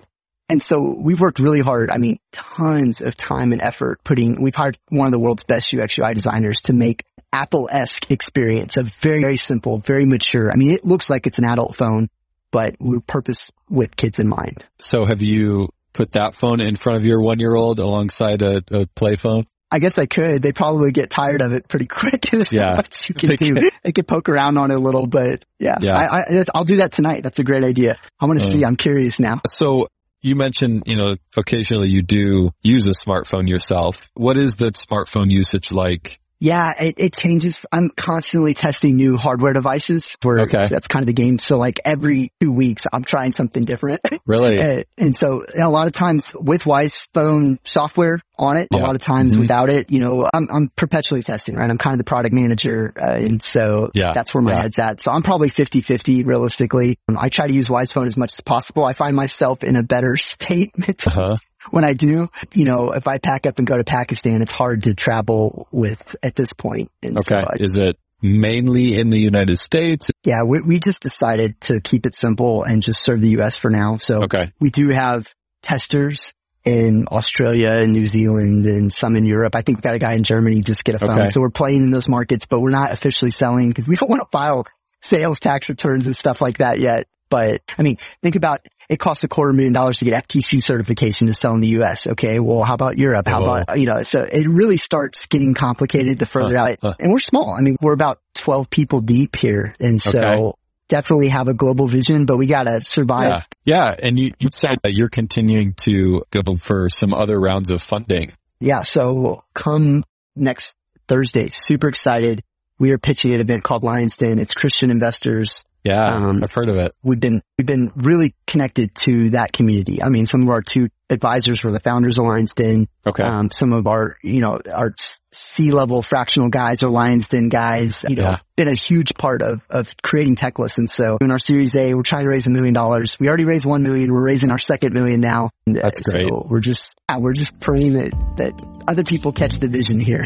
[0.50, 1.90] and so we've worked really hard.
[1.90, 5.74] I mean, tons of time and effort putting, we've hired one of the world's best
[5.74, 10.52] UX UI designers to make Apple-esque experience, a very, very simple, very mature.
[10.52, 12.10] I mean, it looks like it's an adult phone,
[12.52, 14.66] but we purpose with kids in mind.
[14.80, 18.62] So have you put that phone in front of your one year old alongside a,
[18.72, 19.46] a play phone?
[19.70, 20.42] I guess I could.
[20.42, 22.22] They probably get tired of it pretty quick.
[22.32, 22.76] There's yeah.
[22.76, 23.56] much you can they do.
[23.56, 23.70] Can.
[23.84, 25.96] They could poke around on it a little, but yeah, yeah.
[25.96, 27.24] I, will do that tonight.
[27.24, 27.98] That's a great idea.
[28.20, 28.64] I want to uh, see.
[28.64, 29.42] I'm curious now.
[29.48, 29.88] So
[30.22, 34.10] you mentioned, you know, occasionally you do use a smartphone yourself.
[34.14, 37.58] What is the smartphone usage like yeah, it, it, changes.
[37.72, 40.68] I'm constantly testing new hardware devices where okay.
[40.70, 41.40] that's kind of the game.
[41.40, 44.02] So like every two weeks, I'm trying something different.
[44.26, 44.60] Really?
[44.60, 48.80] and, and, so a lot of times with Wise phone software on it, yeah.
[48.80, 49.42] a lot of times mm-hmm.
[49.42, 51.70] without it, you know, I'm, I'm perpetually testing, right?
[51.70, 52.94] I'm kind of the product manager.
[53.00, 54.12] Uh, and so yeah.
[54.14, 54.62] that's where my yeah.
[54.64, 55.02] head's at.
[55.02, 56.98] So I'm probably 50 50 realistically.
[57.08, 58.84] Um, I try to use Wise phone as much as possible.
[58.84, 60.74] I find myself in a better state
[61.06, 61.38] uh-huh
[61.72, 64.84] when I do, you know, if I pack up and go to Pakistan, it's hard
[64.84, 66.92] to travel with at this point.
[67.04, 67.42] And Okay.
[67.42, 70.10] so I- Is it mainly in the United States?
[70.24, 73.58] yeah, we, we just decided to keep it simple and just serve the U.S.
[73.58, 73.98] for now.
[73.98, 74.52] So Okay.
[74.60, 75.28] we do have
[75.62, 76.34] testers
[76.66, 79.56] in Australia and New Zealand and some in Europe.
[79.56, 81.12] I think we've got a guy in Germany just get a phone.
[81.20, 81.30] Okay.
[81.30, 84.22] So we're playing in those markets, but we're not officially selling because we don't want
[84.22, 84.66] to file
[85.02, 87.06] sales tax returns and stuff like that yet.
[87.30, 91.28] But I mean, think about it costs a quarter million dollars to get FTC certification
[91.28, 92.08] to sell in the US.
[92.08, 92.40] Okay.
[92.40, 93.28] Well, how about Europe?
[93.28, 93.56] How Whoa.
[93.58, 96.78] about, you know, so it really starts getting complicated the further Huh, out.
[96.82, 96.94] huh.
[97.00, 97.54] And we're small.
[97.58, 99.74] I mean, we're about 12 people deep here.
[99.80, 100.52] And so Okay.
[100.88, 103.88] definitely have a global vision, but we got to survive Yeah.
[103.90, 103.96] Yeah.
[104.02, 108.32] And you, you said that you're continuing to go for some other rounds of funding.
[108.60, 110.04] Yeah, so come
[110.36, 110.76] next
[111.08, 111.48] Thursday.
[111.52, 112.42] Super excited.
[112.80, 114.40] We are pitching an event called Lions Den.
[114.40, 115.64] It's Christian investors.
[115.88, 116.06] Yeah.
[116.06, 116.94] Um, I've heard of it.
[117.04, 120.04] We've been we've been really connected to that community.
[120.04, 122.88] I mean, some of our two advisors were the founders of Lions Den.
[123.06, 123.24] Okay.
[123.24, 124.94] Um, some of our you know our
[125.32, 128.04] C level fractional guys are Lions Den guys.
[128.08, 128.40] You know, Yeah.
[128.56, 130.78] been a huge part of of creating Techless.
[130.78, 133.18] And so in our Series A, we're trying to raise a million dollars.
[133.20, 134.12] We already raised one million.
[134.14, 135.50] We're raising our second million now.
[135.66, 136.28] And, uh, That's great.
[136.28, 138.54] So we're just yeah, we're just praying that that
[138.88, 140.26] other people catch the vision here.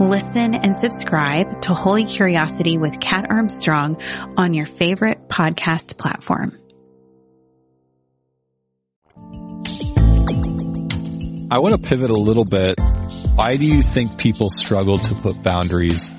[0.00, 4.02] Listen and subscribe to Holy Curiosity with Kat Armstrong
[4.36, 6.58] on your favorite podcast platform.
[11.48, 12.74] I want to pivot a little bit.
[13.36, 16.10] Why do you think people struggle to put boundaries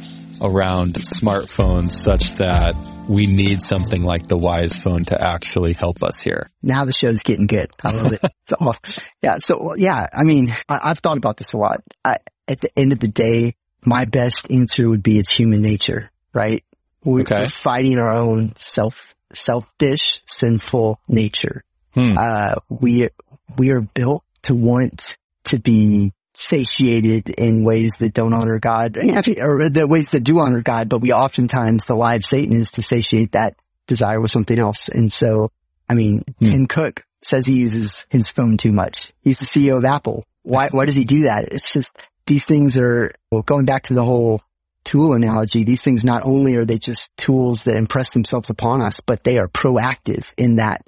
[0.42, 2.76] around smartphones such that
[3.10, 6.50] we need something like the Wise phone to actually help us here?
[6.64, 7.72] Now the show's getting good.
[7.84, 8.22] I love it.
[8.48, 9.04] It's awesome.
[9.24, 9.40] Yeah.
[9.40, 11.82] So yeah, I mean, I, I've thought about this a lot.
[12.06, 13.56] I, at the end of the day,
[13.86, 16.64] my best answer would be it's human nature, right?
[17.04, 17.36] We, Okay.
[17.40, 21.64] We're fighting our own self, selfish, sinful nature.
[21.94, 22.18] Hmm.
[22.18, 23.10] Uh, we,
[23.58, 29.70] we are built to want to be satiated in ways that don't honor God, or
[29.70, 32.82] the ways that do honor God, but we oftentimes, the lie of Satan is to
[32.82, 33.56] satiate that
[33.88, 34.90] desire with something else.
[34.90, 35.52] And so,
[35.88, 36.52] I mean, Hmm.
[36.52, 39.14] Tim Cook says he uses his phone too much.
[39.22, 40.26] He's the CEO of Apple.
[40.44, 41.54] Why, why does he do that?
[41.54, 44.42] It's just, these things are, well, going back to the whole
[44.84, 49.00] tool analogy, these things not only are they just tools that impress themselves upon us,
[49.06, 50.86] but they are proactive in that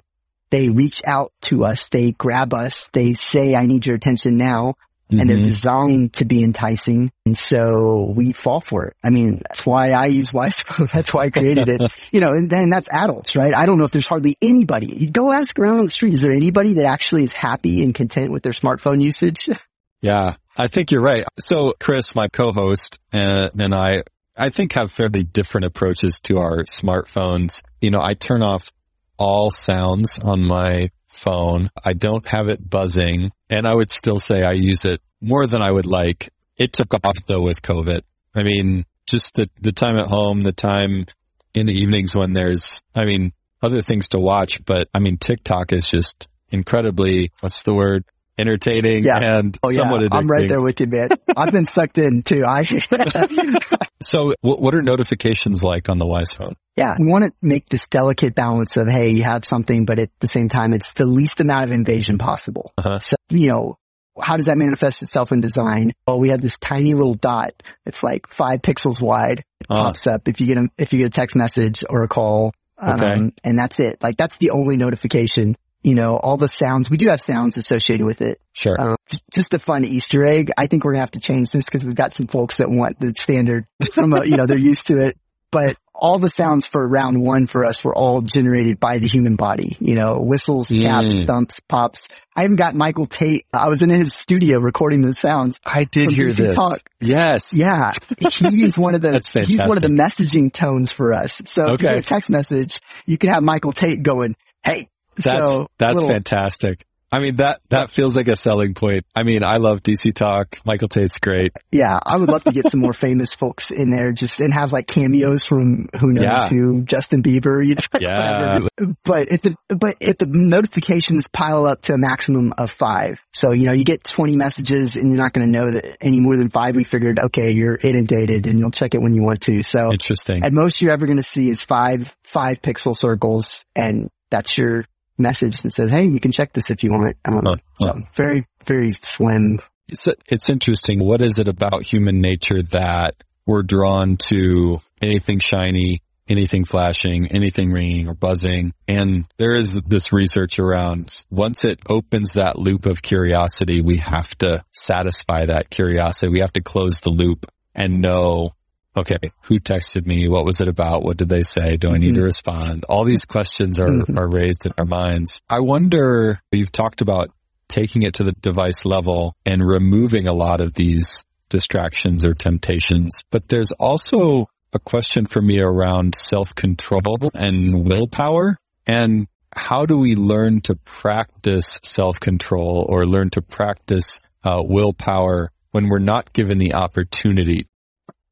[0.50, 4.74] they reach out to us, they grab us, they say, I need your attention now,
[5.10, 5.44] and they're Mhm.
[5.44, 7.10] designed to be enticing.
[7.26, 8.96] And so we fall for it.
[9.02, 10.86] I mean, that's why I use Wisephone.
[10.92, 11.82] That's why I created it.
[12.12, 13.54] You know, and then that's adults, right?
[13.54, 14.86] I don't know if there's hardly anybody.
[14.94, 16.14] You go ask around on the street.
[16.14, 19.48] Is there anybody that actually is happy and content with their smartphone usage?
[20.00, 21.24] Yeah, I think you're right.
[21.38, 24.02] So Chris, my co-host, uh, and I,
[24.36, 27.62] I think have fairly different approaches to our smartphones.
[27.80, 28.68] You know, I turn off
[29.16, 31.70] all sounds on my phone.
[31.82, 35.62] I don't have it buzzing and I would still say I use it more than
[35.62, 36.30] I would like.
[36.56, 38.02] It took off though with COVID.
[38.34, 41.06] I mean, just the, the time at home, the time
[41.54, 45.72] in the evenings when there's, I mean, other things to watch, but I mean, TikTok
[45.72, 48.04] is just incredibly, what's the word?
[48.38, 49.38] Entertaining Yeah.
[49.38, 50.16] and Oh yeah, somewhat addicting.
[50.18, 51.08] I'm right there with you, man.
[51.36, 52.44] I've been sucked in too.
[52.46, 52.62] I,
[54.00, 56.54] So what, what are notifications like on the Wise phone?
[56.76, 60.10] yeah, we want to make this delicate balance of, hey, you have something, but at
[60.20, 62.72] the same time, it's the least amount of invasion possible.
[62.78, 63.00] Uh-huh.
[63.00, 63.76] So, you know,
[64.20, 65.92] how does that manifest itself in design?
[66.06, 67.52] Well, we have this tiny little dot.
[67.84, 69.40] It's like five pixels wide.
[69.60, 72.04] It Uh, pops up if you get a, if you get a text message or
[72.04, 72.52] a call.
[72.80, 73.30] Um, Okay.
[73.42, 73.98] and that's it.
[74.00, 75.56] Like that's the only notification.
[75.82, 78.40] You know, all the sounds, we do have sounds associated with it.
[78.52, 78.76] sure.
[78.80, 78.96] Um,
[79.32, 80.50] just a fun Easter egg.
[80.58, 82.98] I think we're gonna have to change this because we've got some folks that want
[82.98, 85.16] the standard from a, you know, they're used to it.
[85.50, 89.34] but all the sounds for round one for us were all generated by the human
[89.34, 89.76] body.
[89.80, 91.26] You know, whistles, taps, Mm.
[91.26, 92.08] thumps, pops.
[92.36, 93.46] I even got Michael Tait.
[93.52, 95.58] I was in his studio recording the sounds.
[95.64, 96.54] I did hear DC this.
[96.54, 96.80] Talk.
[97.00, 97.52] Yes.
[97.54, 101.40] Yeah, he's one of the That's he's one of the messaging tones for us.
[101.46, 101.94] So if you Okay.
[101.96, 104.88] get a text message, you can have Michael Tait going, "Hey."
[105.24, 106.84] That's so that's little- fantastic.
[107.10, 109.06] I mean that that feels like a selling point.
[109.16, 110.58] I mean, I love DC Talk.
[110.66, 111.52] Michael Tait's great.
[111.72, 114.74] Yeah, I would love to get some more famous folks in there, just and have
[114.74, 116.48] like cameos from who knows Yeah.
[116.50, 118.40] who, Justin Bieber, you know, Yeah.
[118.58, 118.68] whatever.
[119.06, 123.52] But if the but if the notifications pile up to a maximum of five, so
[123.54, 126.36] you know you get twenty messages and you're not going to know that any more
[126.36, 126.76] than five.
[126.76, 129.62] We figured, okay, you're inundated and you'll check it when you want to.
[129.62, 130.44] So Interesting.
[130.44, 134.84] at most you're ever going to see is five five pixel circles, and that's your
[135.18, 137.16] message that says, hey, you can check this if you want.
[137.24, 137.86] Um, Huh, huh.
[137.86, 139.58] so very very slim.
[139.88, 141.02] It's, it's interesting.
[141.02, 143.14] What is it about human nature that
[143.46, 148.74] we're drawn to anything shiny, anything flashing, anything ringing or buzzing?
[148.86, 154.28] And there is this research around once it opens that loop of curiosity, we have
[154.40, 156.30] to satisfy that curiosity.
[156.30, 158.50] We have to close the loop and know,
[158.98, 160.28] okay, who texted me?
[160.28, 161.02] What was it about?
[161.02, 161.76] What did they say?
[161.76, 162.84] Do I need to respond?
[162.88, 164.16] All these questions are, Mhm.
[164.16, 165.40] are raised in our minds.
[165.48, 167.30] I wonder, you've talked about
[167.68, 173.22] taking it to the device level and removing a lot of these distractions or temptations.
[173.30, 178.56] But there's also a question for me around self-control and willpower
[178.86, 185.88] and how do we learn to practice self-control or learn to practice uh, willpower when
[185.88, 187.66] we're not given the opportunity?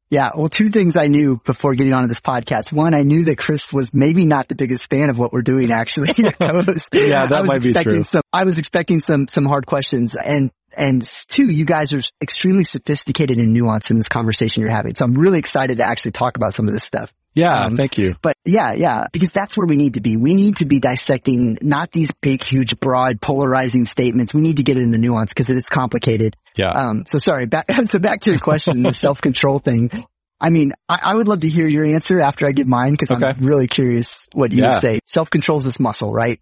[0.09, 2.71] Yeah, well, two things I knew before getting onto this podcast.
[2.71, 5.69] One, I knew that Chris was maybe not the biggest fan of what we're doing.
[5.69, 8.03] Actually, was, Yeah, that might be expecting true.
[8.05, 12.63] Some, I was expecting some some hard questions, and and two, you guys are extremely
[12.63, 14.95] sophisticated and nuanced in this conversation you're having.
[14.95, 17.11] So I'm really excited to actually talk about some of this stuff.
[17.37, 18.15] Yeah, Um, thank you.
[18.21, 20.17] But yeah, yeah, because that's where we need to be.
[20.17, 24.33] We need to be dissecting not these big, huge, broad, polarizing statements.
[24.33, 26.35] We need to get in the nuance because it is complicated.
[26.55, 26.71] Yeah.
[26.71, 29.91] Um, so sorry, back, so back to your question, the self-control thing.
[30.41, 33.11] I mean, I, I would love to hear your answer after I give mine because
[33.11, 33.25] Okay.
[33.25, 34.71] I'm really curious what you Yeah.
[34.71, 34.99] would say.
[35.05, 36.39] Self-control is this muscle, right?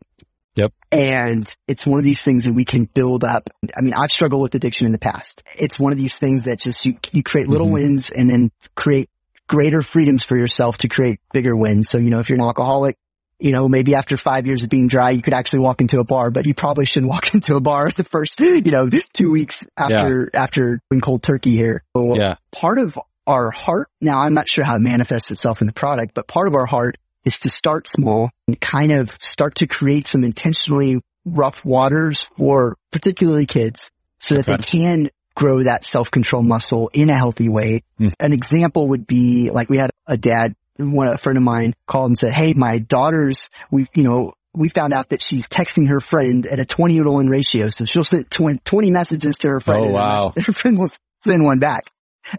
[0.55, 0.71] Yep.
[0.93, 3.49] And it's one of these things that we can build up.
[3.77, 5.43] I mean, I've struggled with addiction in the past.
[5.59, 7.71] It's one of these things that just you, you create little Mhm.
[7.73, 9.09] wins and then create
[9.47, 11.89] greater freedoms for yourself to create bigger wins.
[11.89, 12.97] So, you know, if you're an alcoholic,
[13.39, 16.03] you know, maybe after five years of being dry, you could actually walk into a
[16.03, 19.63] bar, but you probably shouldn't walk into a bar the first, you know, two weeks
[19.77, 21.83] after, after going cold turkey here.
[21.95, 22.35] So Yeah.
[22.51, 26.13] part of our heart, now I'm not sure how it manifests itself in the product,
[26.13, 30.07] but part of our heart is to start small and kind of start to create
[30.07, 36.89] some intentionally rough waters for particularly kids so that they can grow that self-control muscle
[36.93, 37.83] in a healthy way.
[37.97, 38.07] Hmm.
[38.19, 42.07] An example would be like we had a dad, one, a friend of mine called
[42.07, 45.99] and said, Hey, my daughter's, we, you know, we found out that she's texting her
[45.99, 47.69] friend at a 20 to 1 ratio.
[47.69, 49.81] So she'll send 20, 20 messages to her friend.
[49.81, 50.33] Oh, and wow.
[50.37, 50.89] Her friend will
[51.23, 51.91] send one back.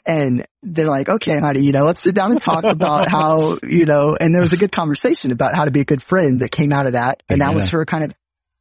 [0.05, 3.85] And they're like, okay, honey, you know, let's sit down and talk about how, you
[3.85, 6.51] know, and there was a good conversation about how to be a good friend that
[6.51, 7.23] came out of that.
[7.29, 8.13] And that was her kind of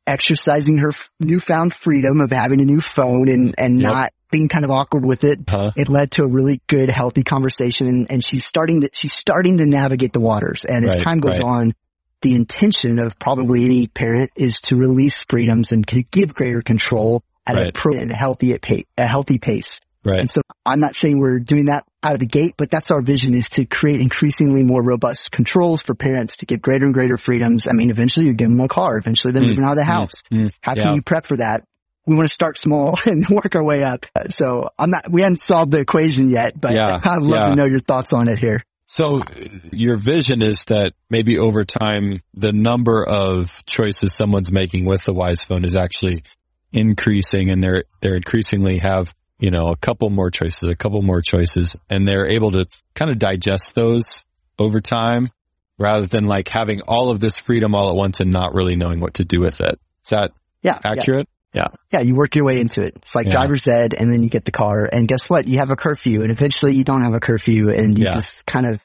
[0.06, 3.92] exercising her newfound freedom of having a new phone and, and Yep.
[3.92, 5.40] not being kind of awkward with it.
[5.48, 5.72] Huh?
[5.76, 9.58] It led to a really good, healthy conversation and, and she's starting to, she's starting
[9.58, 10.66] to navigate the waters.
[10.66, 11.48] And as Right, time goes right.
[11.48, 11.74] on,
[12.22, 17.56] the intention of probably any parent is to release freedoms and give greater control at
[17.58, 19.80] a pro and a healthy, at pa- a healthy pace.
[20.04, 20.20] Right.
[20.20, 23.02] And so I'm not saying we're doing that out of the gate, but that's our
[23.02, 27.18] vision is to create increasingly more robust controls for parents to give greater and greater
[27.18, 27.68] freedoms.
[27.68, 28.98] I mean, eventually you give them a car.
[28.98, 30.14] Eventually they're Mm, moving out of the house.
[30.32, 30.84] Mm, How yeah.
[30.84, 31.64] can you prep for that?
[32.06, 34.06] We want to start small and work our way up.
[34.30, 37.50] So I'm not, we haven't solved the equation yet, but Yeah, I'd love yeah.
[37.50, 38.64] to know your thoughts on it here.
[38.88, 39.24] So
[39.72, 45.14] your vision is that maybe over time, the number of choices someone's making with the
[45.14, 46.24] Wise phone is actually
[46.72, 51.22] increasing and they're, they're increasingly have, you know, a couple more choices, a couple more
[51.22, 54.24] choices, and they're able to kind of digest those
[54.60, 55.30] over time
[55.78, 59.00] rather than like having all of this freedom all at once and not really knowing
[59.00, 59.80] what to do with it.
[60.04, 60.80] Is that yeah.
[60.86, 61.28] accurate?
[61.28, 61.35] Yeah.
[61.56, 62.94] Yeah, Yeah, you work your way into it.
[62.98, 63.32] It's like Yeah.
[63.32, 65.48] driver's ed and then you get the car and guess what?
[65.48, 68.16] You have a curfew and eventually you don't have a curfew and you Yeah.
[68.16, 68.82] just kind of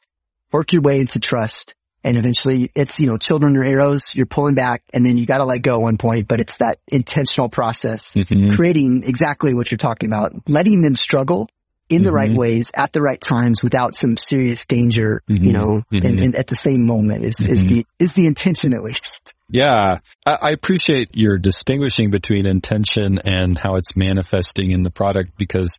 [0.53, 4.55] work your way into trust and eventually it's, you know, children are arrows, you're pulling
[4.55, 8.15] back and then you gotta let go at one point, but it's that intentional process,
[8.15, 8.55] Mhm.
[8.55, 11.49] creating exactly what you're talking about, letting them struggle
[11.89, 12.37] in the right Mhm.
[12.37, 15.53] ways at the right times without some serious danger, you Mhm.
[15.53, 16.23] know, and, Mhm.
[16.25, 17.69] and at the same moment is, is Mhm.
[17.69, 19.35] the, is the intention at least.
[19.53, 25.77] Yeah, I, appreciate your distinguishing between intention and how it's manifesting in the product because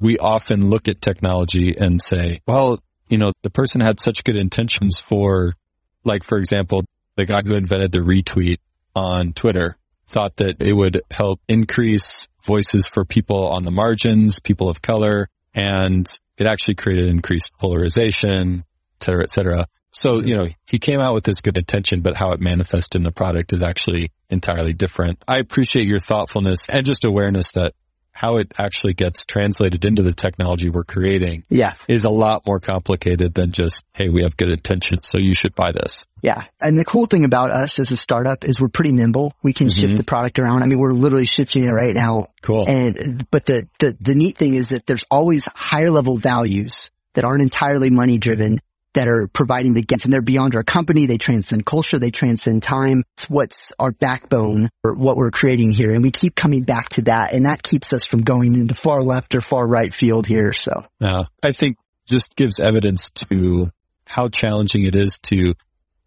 [0.00, 4.36] we often look at technology and say, well, you know, the person had such good
[4.36, 5.54] intentions for,
[6.02, 6.82] like, for example,
[7.16, 8.56] the guy who invented the retweet
[8.96, 14.70] on Twitter thought that it would help increase voices for people on the margins, people
[14.70, 16.06] of color, and
[16.38, 18.64] it actually created increased polarization,
[18.98, 19.66] et cetera, et cetera.
[19.92, 23.02] So, you know, he came out with this good intention, but how it manifests in
[23.02, 25.22] the product is actually entirely different.
[25.26, 27.74] I appreciate your thoughtfulness and just awareness that
[28.12, 31.74] how it actually gets translated into the technology we're creating Yeah.
[31.88, 35.54] is a lot more complicated than just, hey, we have good intentions, so you should
[35.54, 36.06] buy this.
[36.20, 36.44] Yeah.
[36.60, 39.32] And the cool thing about us as a startup is we're pretty nimble.
[39.42, 39.96] We can shift mm-hmm.
[39.96, 40.62] the product around.
[40.62, 42.26] I mean, we're literally shifting it right now.
[42.42, 42.68] Cool.
[42.68, 47.24] And, but the, the, the neat thing is that there's always higher level values that
[47.24, 48.60] aren't entirely money driven
[48.94, 51.06] that are providing the gains and they're beyond our company.
[51.06, 51.98] They transcend culture.
[51.98, 53.04] They transcend time.
[53.16, 55.92] It's what's our backbone or what we're creating here.
[55.92, 59.02] And we keep coming back to that and that keeps us from going into far
[59.02, 60.52] left or far right field here.
[60.52, 61.76] So Now, I think
[62.06, 63.68] just gives evidence to
[64.06, 65.54] how challenging it is to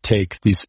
[0.02, 0.65] take these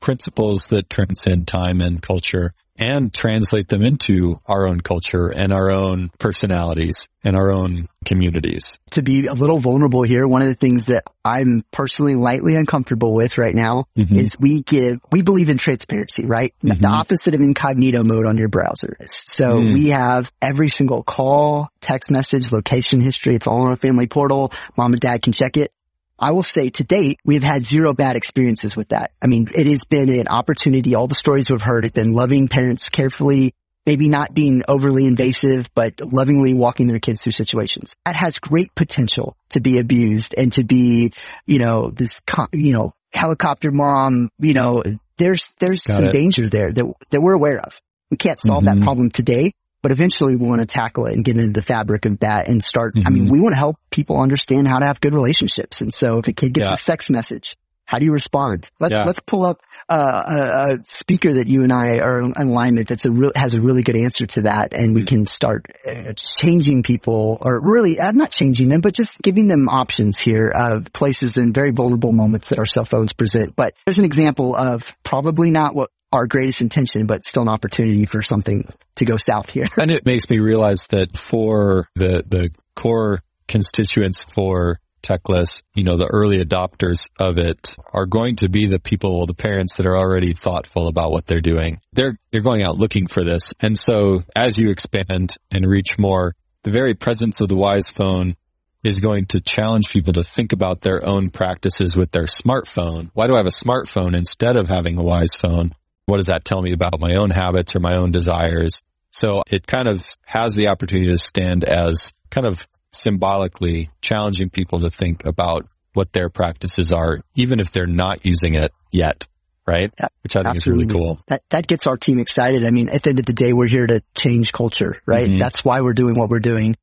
[0.00, 5.72] principles that transcend time and culture and translate them into our own culture and our
[5.72, 8.78] own personalities and our own communities.
[8.92, 13.12] to be a little vulnerable here, one of the things that I'm personally lightly uncomfortable
[13.12, 14.16] with right now Mhm.
[14.16, 16.54] is we give, we believe in transparency, right?
[16.62, 18.96] The opposite of incognito mode on your browser.
[19.06, 19.74] So Mm.
[19.74, 23.34] we have every single call, text message, location history.
[23.34, 24.52] It's all on our family portal.
[24.76, 25.70] Mom and dad can check it.
[26.18, 29.12] I will say to date, we've had zero bad experiences with that.
[29.22, 30.94] I mean, it has been an opportunity.
[30.94, 33.54] All the stories we've heard have been loving parents carefully,
[33.86, 37.92] maybe not being overly invasive, but lovingly walking their kids through situations.
[38.04, 41.12] That has great potential to be abused and to be,
[41.46, 42.20] you know, this,
[42.52, 44.82] you know, helicopter mom, you know,
[45.18, 46.12] there's, there's Got some it.
[46.12, 47.80] danger there that, that we're aware of.
[48.10, 48.74] We can't solve Mhm.
[48.74, 52.04] that problem today, but eventually we want to tackle it and get into the fabric
[52.06, 53.30] of that and start, I mean, Mhm.
[53.30, 55.80] we want to help people understand how to have good relationships.
[55.80, 56.72] And so if a kid gets Yeah.
[56.74, 58.68] a sex message, how do you respond?
[58.78, 59.04] Let's, Yeah.
[59.04, 63.06] let's pull up uh, a, a speaker that you and I are in alignment that's
[63.06, 64.74] a real, has a really good answer to that.
[64.74, 69.22] And we can start uh, changing people or really, uh, not changing them, but just
[69.22, 73.56] giving them options here of places and very vulnerable moments that our cell phones present.
[73.56, 78.06] But there's an example of probably not what our greatest intention, but still an opportunity
[78.06, 79.68] for something to go south here.
[79.76, 85.96] And it makes me realize that for the, the core constituents for Techless, you know,
[85.96, 89.96] the early adopters of it are going to be the people, the parents that are
[89.96, 91.80] already thoughtful about what they're doing.
[91.92, 93.52] They're, they're going out looking for this.
[93.60, 98.36] And so as you expand and reach more, the very presence of the Wisephone
[98.84, 103.10] is going to challenge people to think about their own practices with their smartphone.
[103.14, 105.74] Why do I have a smartphone instead of having a Wisephone?
[106.08, 108.80] What does that tell me about my own habits or my own desires?
[109.10, 114.80] So it kind of has the opportunity to stand as kind of symbolically challenging people
[114.80, 119.26] to think about what their practices are, even if they're not using it yet,
[119.66, 119.92] right?
[120.00, 121.20] Yeah, Which I think is really cool.
[121.26, 122.64] That that gets our team excited.
[122.64, 125.28] I mean, at the end of the day, we're here to change culture, right?
[125.28, 125.38] Mhm.
[125.38, 126.74] That's why we're doing what we're doing.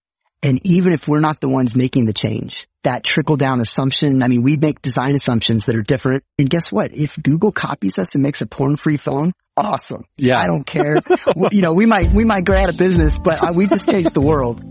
[0.46, 4.28] And even if we're not the ones making the change, that trickle down assumption, I
[4.28, 6.24] mean, we make design assumptions that are different.
[6.38, 6.94] And guess what?
[6.94, 10.06] If Google copies us and makes a porn free phone, awesome.
[10.18, 10.38] Yeah.
[10.40, 10.98] I don't care.
[11.52, 14.14] You know, we might, we might go out of business, but uh, we just changed
[14.14, 14.62] the world.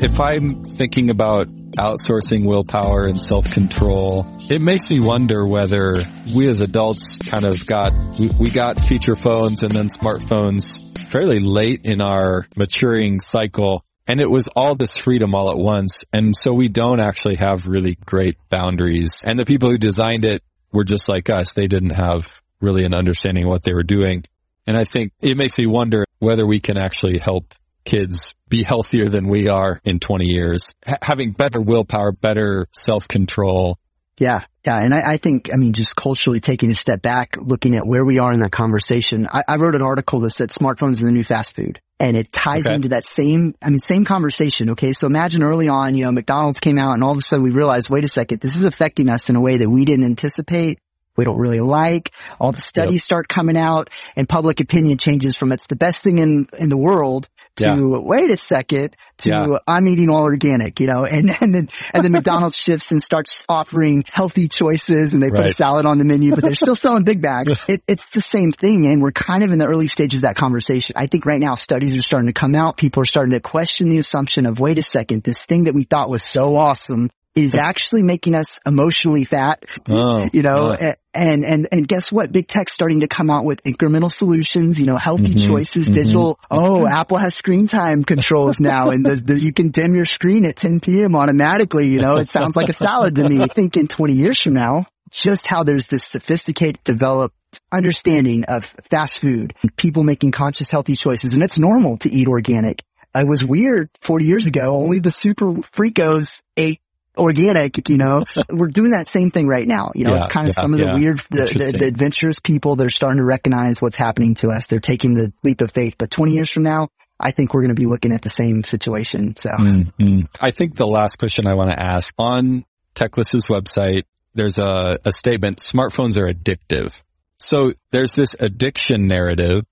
[0.00, 5.96] If I'm thinking about outsourcing willpower and self-control, it makes me wonder whether
[6.34, 7.92] we as adults kind of got,
[8.38, 13.84] we, got feature phones and then smartphones fairly late in our maturing cycle.
[14.06, 16.04] And it was all this freedom all at once.
[16.12, 19.24] And so we don't actually have really great boundaries.
[19.26, 21.52] And the people who designed it were just like us.
[21.52, 22.26] They didn't have
[22.60, 24.24] really an understanding of what they were doing.
[24.64, 27.52] And I think it makes me wonder whether we can actually help
[27.84, 33.78] kids be healthier than we are in 20 years, H- having better willpower, better self-control.
[34.18, 37.76] Yeah, yeah, and I, I think, I mean, just culturally taking a step back, looking
[37.76, 39.28] at where we are in that conversation.
[39.30, 42.32] I, I wrote an article that said smartphones are the new fast food, and it
[42.32, 42.74] ties Okay.
[42.74, 44.70] into that same, I mean, same conversation.
[44.70, 47.44] Okay, so imagine early on, you know, McDonald's came out, and all of a sudden
[47.44, 50.06] we realized, wait a second, this is affecting us in a way that we didn't
[50.06, 50.78] anticipate.
[51.16, 52.12] We don't really like.
[52.40, 56.18] All the studies start coming out, and public opinion changes from it's the best thing
[56.18, 57.80] in in the world to Yeah.
[57.80, 59.58] wait a second to Yeah.
[59.66, 63.44] I'm eating all organic, you know, and, and then, and then McDonald's shifts and starts
[63.48, 67.04] offering healthy choices and they put a salad on the menu, but they're still selling
[67.04, 67.68] Big Macs.
[67.68, 68.86] It, it's the same thing.
[68.86, 70.96] And we're kind of in the early stages of that conversation.
[70.98, 72.76] I think right now studies are starting to come out.
[72.76, 75.84] People are starting to question the assumption of, wait a second, this thing that we
[75.84, 79.64] thought was so awesome is actually making us emotionally fat.
[79.88, 80.72] Oh, you know,
[81.14, 82.32] and, and, and guess what?
[82.32, 85.48] Big tech's starting to come out with incremental solutions, you know, healthy Mm-hmm.
[85.48, 86.38] choices, digital.
[86.50, 90.44] Oh, Apple has screen time controls now and the, the, you can dim your screen
[90.46, 91.14] at 10 p.m.
[91.16, 91.88] automatically.
[91.88, 93.42] You know, it sounds like a salad to me.
[93.42, 97.34] I think in 20 years from now, just how there's this sophisticated, developed
[97.72, 101.32] understanding of fast food and people making conscious, healthy choices.
[101.32, 102.82] And it's normal to eat organic.
[103.14, 104.76] It was weird 40 years ago.
[104.76, 106.80] Only the super freakos ate
[107.16, 109.92] organic, you know, we're doing that same thing right now.
[109.94, 110.94] You know, Yeah, it's kind of yeah, some of the yeah.
[110.94, 114.66] weird, the, the, the adventurous people that are starting to recognize what's happening to us.
[114.66, 115.96] They're taking the leap of faith.
[115.98, 116.88] But 20 years from now,
[117.18, 119.36] I think we're going to be looking at the same situation.
[119.36, 120.26] So Mhm.
[120.40, 122.64] I think the last question I want to ask on
[122.94, 124.02] Techless's website,
[124.34, 126.92] there's a, a statement, smartphones are addictive.
[127.38, 129.64] So there's this addiction narrative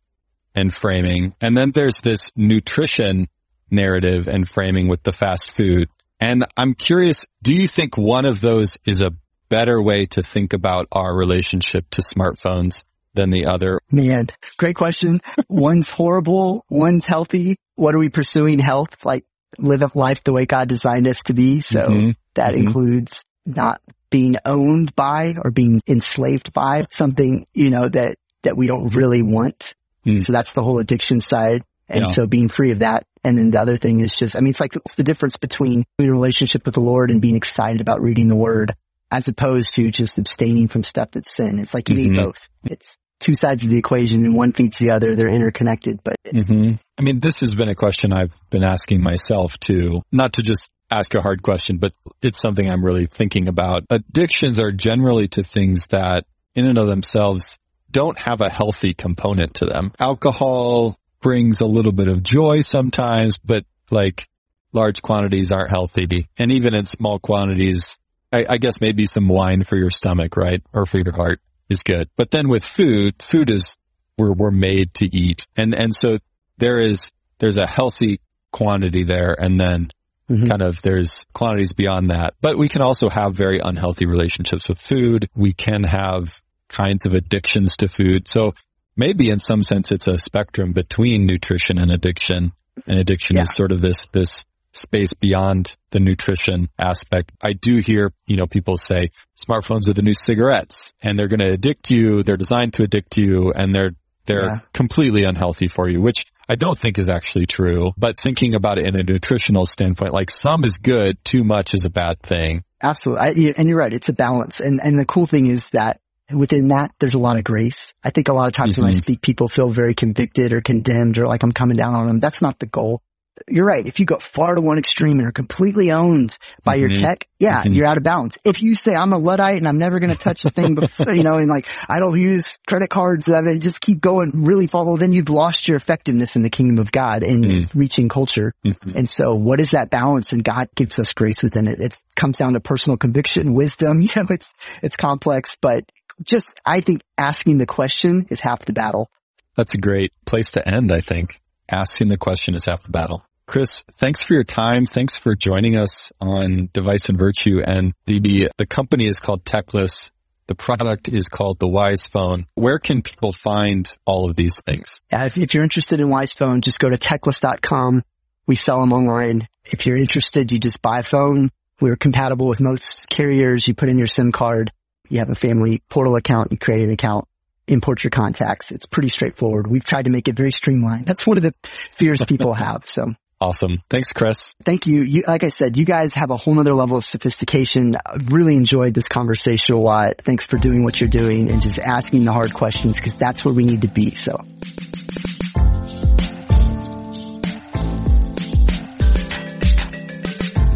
[0.54, 3.26] and framing, and then there's this nutrition
[3.70, 5.88] narrative and framing with the fast food.
[6.20, 9.12] And I'm curious, do you think one of those is a
[9.48, 12.82] better way to think about our relationship to smartphones
[13.14, 13.80] than the other?
[13.90, 15.20] man, great question.
[15.48, 16.64] one's horrible.
[16.68, 17.56] One's healthy.
[17.76, 18.58] What are we pursuing?
[18.58, 19.24] Health, like
[19.58, 21.60] live a life the way God designed us to be.
[21.60, 22.16] So Mhm.
[22.34, 22.58] that Mhm.
[22.58, 28.66] includes not being owned by or being enslaved by something, you know, that, that we
[28.66, 29.74] don't really want.
[30.04, 30.18] Hmm.
[30.20, 31.62] So that's the whole addiction side.
[31.88, 32.12] And Yeah.
[32.12, 33.06] so being free of that.
[33.24, 35.84] And then the other thing is just, I mean, it's like, it's the difference between
[35.98, 38.74] your relationship with the Lord and being excited about reading the word
[39.10, 41.58] as opposed to just abstaining from stuff that's sin.
[41.58, 42.24] It's like you need Mhm.
[42.24, 42.48] both.
[42.64, 45.14] It's two sides of the equation and one feeds the other.
[45.14, 49.58] They're interconnected, but hmm I mean, this has been a question I've been asking myself
[49.58, 50.02] too.
[50.12, 53.84] Not to just ask a hard question, but it's something I'm really thinking about.
[53.90, 57.58] Addictions are generally to things that in and of themselves
[57.90, 59.92] don't have a healthy component to them.
[60.00, 64.28] Alcohol brings a little bit of joy sometimes, but like
[64.74, 66.28] large quantities aren't healthy.
[66.36, 67.96] And even in small quantities,
[68.30, 70.62] I, I guess maybe some wine for your stomach, right?
[70.74, 72.10] Or for your heart is good.
[72.16, 73.74] But then with food, food is
[74.18, 75.46] we're, we're made to eat.
[75.56, 76.18] And, and so
[76.58, 78.20] there is, there's a healthy
[78.52, 79.90] quantity there and then
[80.30, 80.48] Mhm.
[80.48, 82.32] kind of there's quantities beyond that.
[82.40, 85.28] But we can also have very unhealthy relationships with food.
[85.36, 88.26] We can have kinds of addictions to food.
[88.26, 88.54] So
[88.96, 92.52] maybe in some sense it's a spectrum between nutrition and addiction.
[92.86, 93.42] And addiction Yeah.
[93.42, 97.30] is sort of this, this space beyond the nutrition aspect.
[97.40, 101.40] I do hear, you know, people say smartphones are the new cigarettes and they're going
[101.40, 102.22] to addict you.
[102.24, 103.92] They're designed to addict you and they're,
[104.26, 104.58] they're Yeah.
[104.72, 107.92] completely unhealthy for you, which I don't think is actually true.
[107.96, 111.84] But thinking about it in a nutritional standpoint, like some is good, too much is
[111.84, 112.64] a bad thing.
[112.82, 113.48] absolutely.
[113.48, 113.92] I, and you're right.
[113.92, 114.60] It's a balance.
[114.60, 116.00] And, and the cool thing is that
[116.32, 117.92] within that, there's a lot of grace.
[118.02, 118.98] I think a lot of times when I Mhm.
[119.02, 122.20] speak, people feel very convicted or condemned or like I'm coming down on them.
[122.20, 123.02] That's not the goal.
[123.48, 123.84] You're right.
[123.84, 127.00] If you go far to one extreme and are completely owned by your Mhm.
[127.00, 127.74] tech, yeah, Mhm.
[127.74, 128.36] you're out of balance.
[128.44, 131.12] If you say I'm a Luddite and I'm never going to touch a thing before,
[131.12, 134.68] you know, and like I don't use credit cards, I mean, just keep going really
[134.68, 137.70] follow, then you've lost your effectiveness in the kingdom of God and Mhm.
[137.74, 138.54] reaching culture.
[138.64, 138.94] Mhm.
[138.94, 140.32] And so what is that balance?
[140.32, 141.80] And God gives us grace within it.
[141.80, 144.00] It comes down to personal conviction, wisdom.
[144.00, 145.90] You know, it's, it's complex, but
[146.22, 149.10] just, I think asking the question is half the battle.
[149.56, 151.40] That's a great place to end, I think.
[151.70, 153.24] Asking the question is half the battle.
[153.46, 154.86] Chris, thanks for your time.
[154.86, 157.60] Thanks for joining us on Device and Virtue.
[157.64, 160.10] And the, the company is called Techless.
[160.46, 162.46] The product is called the Wisephone.
[162.54, 165.00] Where can people find all of these things?
[165.12, 168.02] Uh, if, if you're interested in Wisephone, just go to techless.com.
[168.46, 169.48] We sell them online.
[169.64, 171.50] If you're interested, you just buy a phone.
[171.80, 173.66] We're compatible with most carriers.
[173.66, 174.70] You put in your SIM card.
[175.08, 176.52] You have a family portal account.
[176.52, 177.26] You create an account.
[177.66, 178.70] Import your contacts.
[178.70, 179.66] It's pretty straightforward.
[179.66, 181.06] We've tried to make it very streamlined.
[181.06, 182.88] That's one of the fears people have.
[182.88, 183.82] So Awesome.
[183.90, 184.54] Thanks, Chris.
[184.64, 185.02] thank you.
[185.02, 187.94] You, like I said, you guys have a whole nother level of sophistication.
[187.96, 190.22] I really enjoyed this conversation a lot.
[190.22, 193.52] Thanks for doing what you're doing and just asking the hard questions because that's where
[193.52, 194.14] we need to be.
[194.14, 194.42] So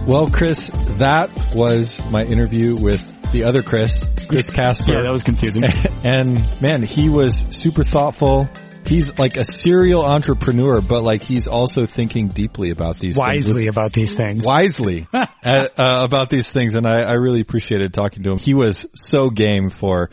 [0.06, 4.94] Well, Chris, that was my interview with the other Chris, Chris Kaspar.
[4.94, 5.64] Yeah, that was confusing.
[6.04, 8.48] and man, he was super thoughtful.
[8.86, 13.46] He's like a serial entrepreneur, but like he's also thinking deeply about these things.
[13.46, 14.46] Wisely about these things.
[14.46, 18.38] wisely uh, uh, about these things, and I, I really appreciated talking to him.
[18.38, 20.08] He was so game for,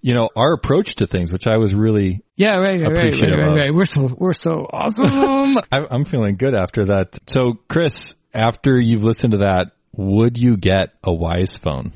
[0.00, 3.38] you know, our approach to things, which I was really, Yeah, right, right, right, Appreciative
[3.38, 3.54] right, of.
[3.54, 3.74] right, right.
[3.74, 5.58] We're so, we're so awesome.
[5.72, 7.18] I, I'm feeling good after that.
[7.26, 11.92] So, Chris, after you've listened to that, would you get a Wisephone?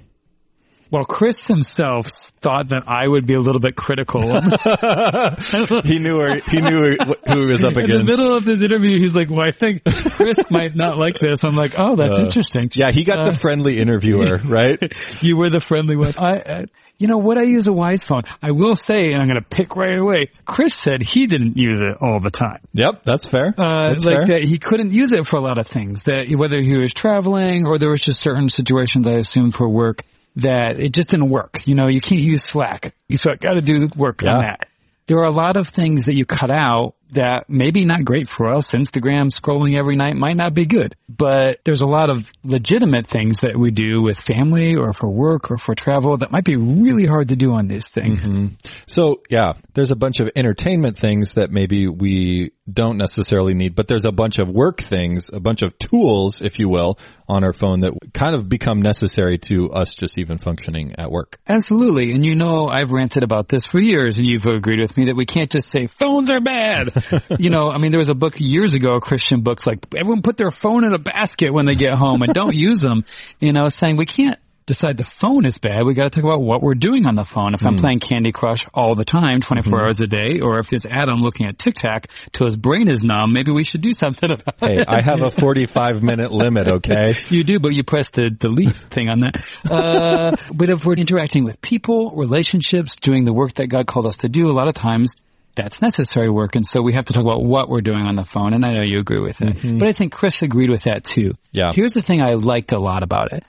[0.90, 2.06] Well, Chris himself
[2.40, 4.20] thought that I would be a little bit critical.
[5.84, 7.92] he knew where, he knew who he was up against.
[7.92, 11.18] In the middle of this interview, he's like, "Well, I think Chris might not like
[11.18, 14.80] this." I'm like, "Oh, that's Uh, interesting." Yeah, he got Uh, the friendly interviewer, right?
[15.22, 16.14] you were the friendly one.
[16.18, 16.64] I, I,
[16.98, 18.22] you know, would I use a Wisephone?
[18.42, 20.30] I will say, and I'm going to pick right away.
[20.46, 22.60] Chris said he didn't use it all the time.
[22.72, 23.52] Yep, that's fair.
[23.58, 24.38] Uh, that's like fair.
[24.40, 26.04] that he couldn't use it for a lot of things.
[26.04, 30.04] That whether he was traveling or there was just certain situations I assume for work
[30.36, 31.66] that it just didn't work.
[31.66, 32.94] You know, you can't use Slack.
[33.14, 34.68] So I got to do work on that.
[35.06, 38.48] There are a lot of things that you cut out that maybe not great for
[38.48, 38.70] us.
[38.70, 43.40] Instagram scrolling every night might not be good, but there's a lot of legitimate things
[43.40, 47.06] that we do with family or for work or for travel that might be really
[47.06, 48.20] hard to do on these things.
[48.20, 48.54] Mm-hmm.
[48.86, 53.86] So yeah, there's a bunch of entertainment things that maybe we don't necessarily need, but
[53.86, 56.98] there's a bunch of work things, a bunch of tools, if you will,
[57.28, 61.38] on our phone that kind of become necessary to us just even functioning at work.
[61.48, 62.12] Absolutely.
[62.12, 65.16] And you know, I've ranted about this for years and you've agreed with me that
[65.16, 66.92] we can't just say phones are bad.
[67.38, 70.36] you know, I mean, there was a book years ago, Christian books, like everyone put
[70.36, 73.04] their phone in a basket when they get home and don't use them.
[73.40, 75.86] You know, saying we can't decide the phone is bad.
[75.86, 77.54] We got to talk about what we're doing on the phone.
[77.54, 80.84] If I'm playing Candy Crush all the time, 24 hours a day, or if it's
[80.84, 84.56] Adam looking at TikTok till his brain is numb, maybe we should do something about
[84.58, 84.88] Hey, it.
[84.88, 87.14] I have a 45 minute limit, okay?
[87.28, 89.44] You do, but you press the delete thing on that.
[89.68, 94.16] Uh, but if we're interacting with people, relationships, doing the work that God called us
[94.18, 95.14] to do, a lot of times
[95.56, 96.54] that's necessary work.
[96.54, 98.52] And so we have to talk about what we're doing on the phone.
[98.52, 99.78] And I know you agree with it, mm-hmm.
[99.78, 101.32] but I think Chris agreed with that too.
[101.50, 101.72] Yeah.
[101.74, 103.44] Here's the thing I liked a lot about it.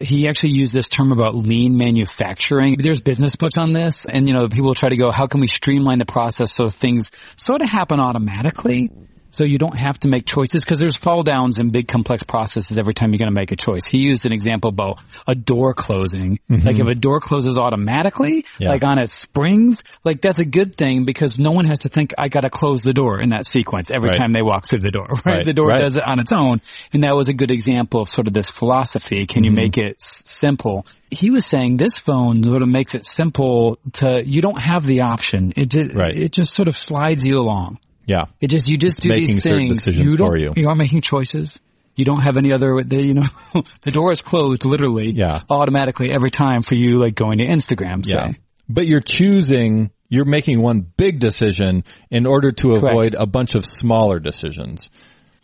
[0.00, 2.76] He actually used this term about lean manufacturing.
[2.76, 5.46] There's business books on this and you know, people try to go, how can we
[5.46, 8.90] streamline the process so things sort of happen automatically?
[9.32, 12.78] So you don't have to make choices because there's fall downs in big complex processes
[12.78, 13.84] every time you're going to make a choice.
[13.84, 16.38] He used an example about a door closing.
[16.48, 18.68] Like if a door closes automatically, Yeah.
[18.68, 22.14] like on its springs, like that's a good thing because no one has to think
[22.18, 24.18] I got to close the door in that sequence every Right.
[24.18, 25.26] time they walk through the door, right?
[25.26, 25.80] Right, The door right.
[25.82, 26.60] does it on its own.
[26.92, 29.26] And that was a good example of sort of this philosophy.
[29.26, 29.56] Can you Mm-hmm.
[29.56, 30.86] make it s- simple?
[31.10, 35.02] He was saying this phone sort of makes it simple to, you don't have the
[35.02, 35.52] option.
[35.56, 36.14] It Right.
[36.16, 37.78] it just sort of slides you along.
[38.06, 38.26] Yeah.
[38.40, 39.78] It just you just do making these certain things.
[39.78, 40.52] decisions you for you.
[40.56, 41.60] You are making choices.
[41.94, 42.82] You don't have any other.
[42.82, 43.26] The, you know,
[43.82, 45.10] the door is closed literally.
[45.10, 45.42] Yeah.
[45.50, 48.04] Automatically every time for you, like going to Instagram.
[48.04, 48.12] Say.
[48.12, 48.28] Yeah.
[48.68, 52.86] But you're choosing, you're making one big decision in order to Correct.
[52.88, 54.88] avoid a bunch of smaller decisions.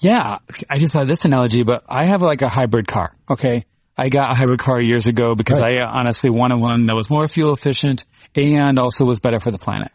[0.00, 0.38] Yeah,
[0.70, 3.14] I just had this analogy, but I have like a hybrid car.
[3.28, 3.64] Okay.
[3.96, 5.74] I got a hybrid car years ago because Right.
[5.74, 8.04] I uh, honestly wanted one that was more fuel efficient
[8.36, 9.90] and also was better for the planet.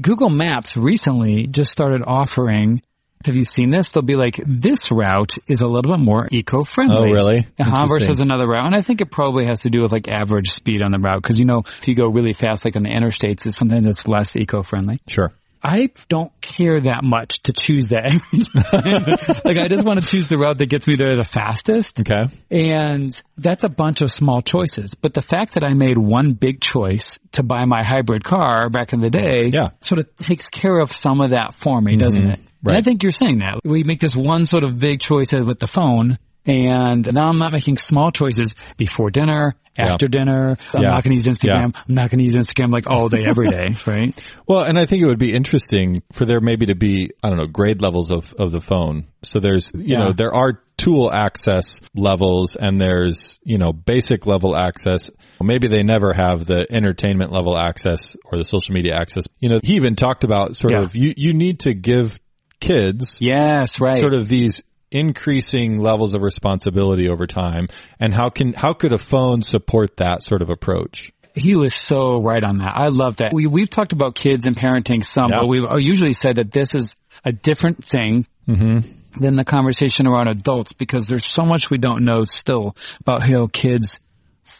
[0.00, 2.82] Google Maps recently just started offering,
[3.24, 3.90] have you seen this?
[3.90, 6.96] They'll be like, this route is a little bit more eco-friendly.
[6.96, 7.46] Oh, really?
[7.60, 8.66] Uh-huh, versus another route.
[8.66, 11.22] And I think it probably has to do with like average speed on the route.
[11.22, 14.06] Cause you know, if you go really fast, like on the interstates, it's sometimes it's
[14.08, 15.00] less eco-friendly.
[15.06, 15.32] Sure.
[15.62, 18.20] I don't care that much to choose that
[19.44, 22.00] like I just want to choose the route that gets me there the fastest.
[22.00, 22.24] Okay.
[22.50, 24.94] And that's a bunch of small choices.
[24.94, 28.92] But the fact that I made one big choice to buy my hybrid car back
[28.92, 29.70] in the day Yeah.
[29.80, 32.32] sort of takes care of some of that for me, doesn't mm-hmm.
[32.32, 32.40] it?
[32.64, 33.60] And I think you're saying that.
[33.64, 37.52] We make this one sort of big choice with the phone and now I'm not
[37.52, 39.92] making small choices before dinner, Yeah.
[39.92, 40.56] after dinner.
[40.74, 40.90] I'm Yeah.
[40.90, 41.74] not going to use Instagram.
[41.76, 44.20] I'm not going to use Instagram like all day, every day, right?
[44.46, 47.38] Well, and I think it would be interesting for there maybe to be, I don't
[47.38, 49.06] know, grade levels of, of the phone.
[49.22, 49.98] So there's, you Yeah.
[49.98, 55.10] know, there are tool access levels and there's, you know, basic level access.
[55.40, 59.24] Maybe they never have the entertainment level access or the social media access.
[59.38, 60.82] You know, he even talked about sort Yeah.
[60.82, 62.18] of, you, you need to give
[62.60, 63.94] kids Yes, right.
[64.00, 64.62] sort of these
[64.92, 67.68] increasing levels of responsibility over time
[67.98, 71.12] and how can, how could a phone support that sort of approach?
[71.34, 72.76] He was so right on that.
[72.76, 73.32] I love that.
[73.32, 75.40] We, we've talked about kids and parenting some, Yeah.
[75.40, 79.20] but we've usually said that this is a different thing Mm-hmm.
[79.22, 83.46] than the conversation around adults because there's so much we don't know still about how
[83.46, 84.00] kids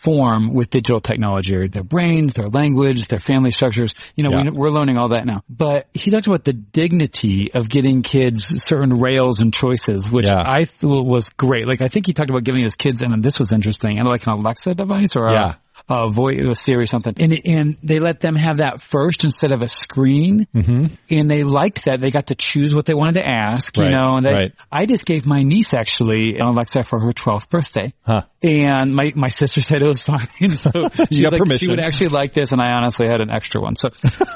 [0.03, 3.93] form with digital technology, their brains, their language, their family structures.
[4.17, 4.51] You know, Yeah.
[4.51, 5.43] we, we're learning all that now.
[5.49, 10.43] But he talked about the dignity of getting kids certain rails and choices, which Yeah.
[10.45, 11.67] I thought was great.
[11.67, 14.27] Like I think he talked about giving his kids, and this was interesting, and like
[14.27, 15.55] an Alexa device or Yeah.
[15.89, 17.15] A, voice, or something.
[17.19, 20.47] And, and they let them have that first instead of a screen.
[20.55, 20.95] Mm-hmm.
[21.11, 22.01] And they liked that.
[22.01, 24.53] They got to choose what they wanted to ask, you know, and they, right.
[24.71, 27.93] I just gave my niece actually an Alexa for her 12th birthday.
[28.03, 28.23] Huh.
[28.43, 30.29] And my, my sister said it was fine.
[30.63, 30.71] So
[31.11, 33.75] she, like, she would actually like this and I honestly had an extra one.
[33.75, 33.89] So,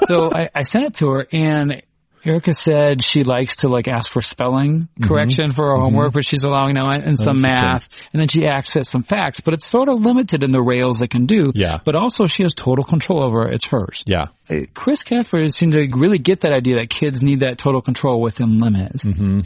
[0.05, 1.83] so I, I sent it to her and
[2.25, 6.43] Erica said she likes to like ask for spelling correction for her homework, but she's
[6.43, 9.87] allowing now and some math, and then she asks at some facts, but it's sort
[9.87, 11.51] of limited in the rails it can do.
[11.55, 11.79] Yeah.
[11.83, 13.53] But also she has total control over it.
[13.53, 14.03] It's hers.
[14.05, 14.25] Yeah.
[14.49, 18.19] Uh, Chris Kaspar seemed to really get that idea that kids need that total control
[18.21, 19.03] within limits.
[19.03, 19.41] Mm-hmm.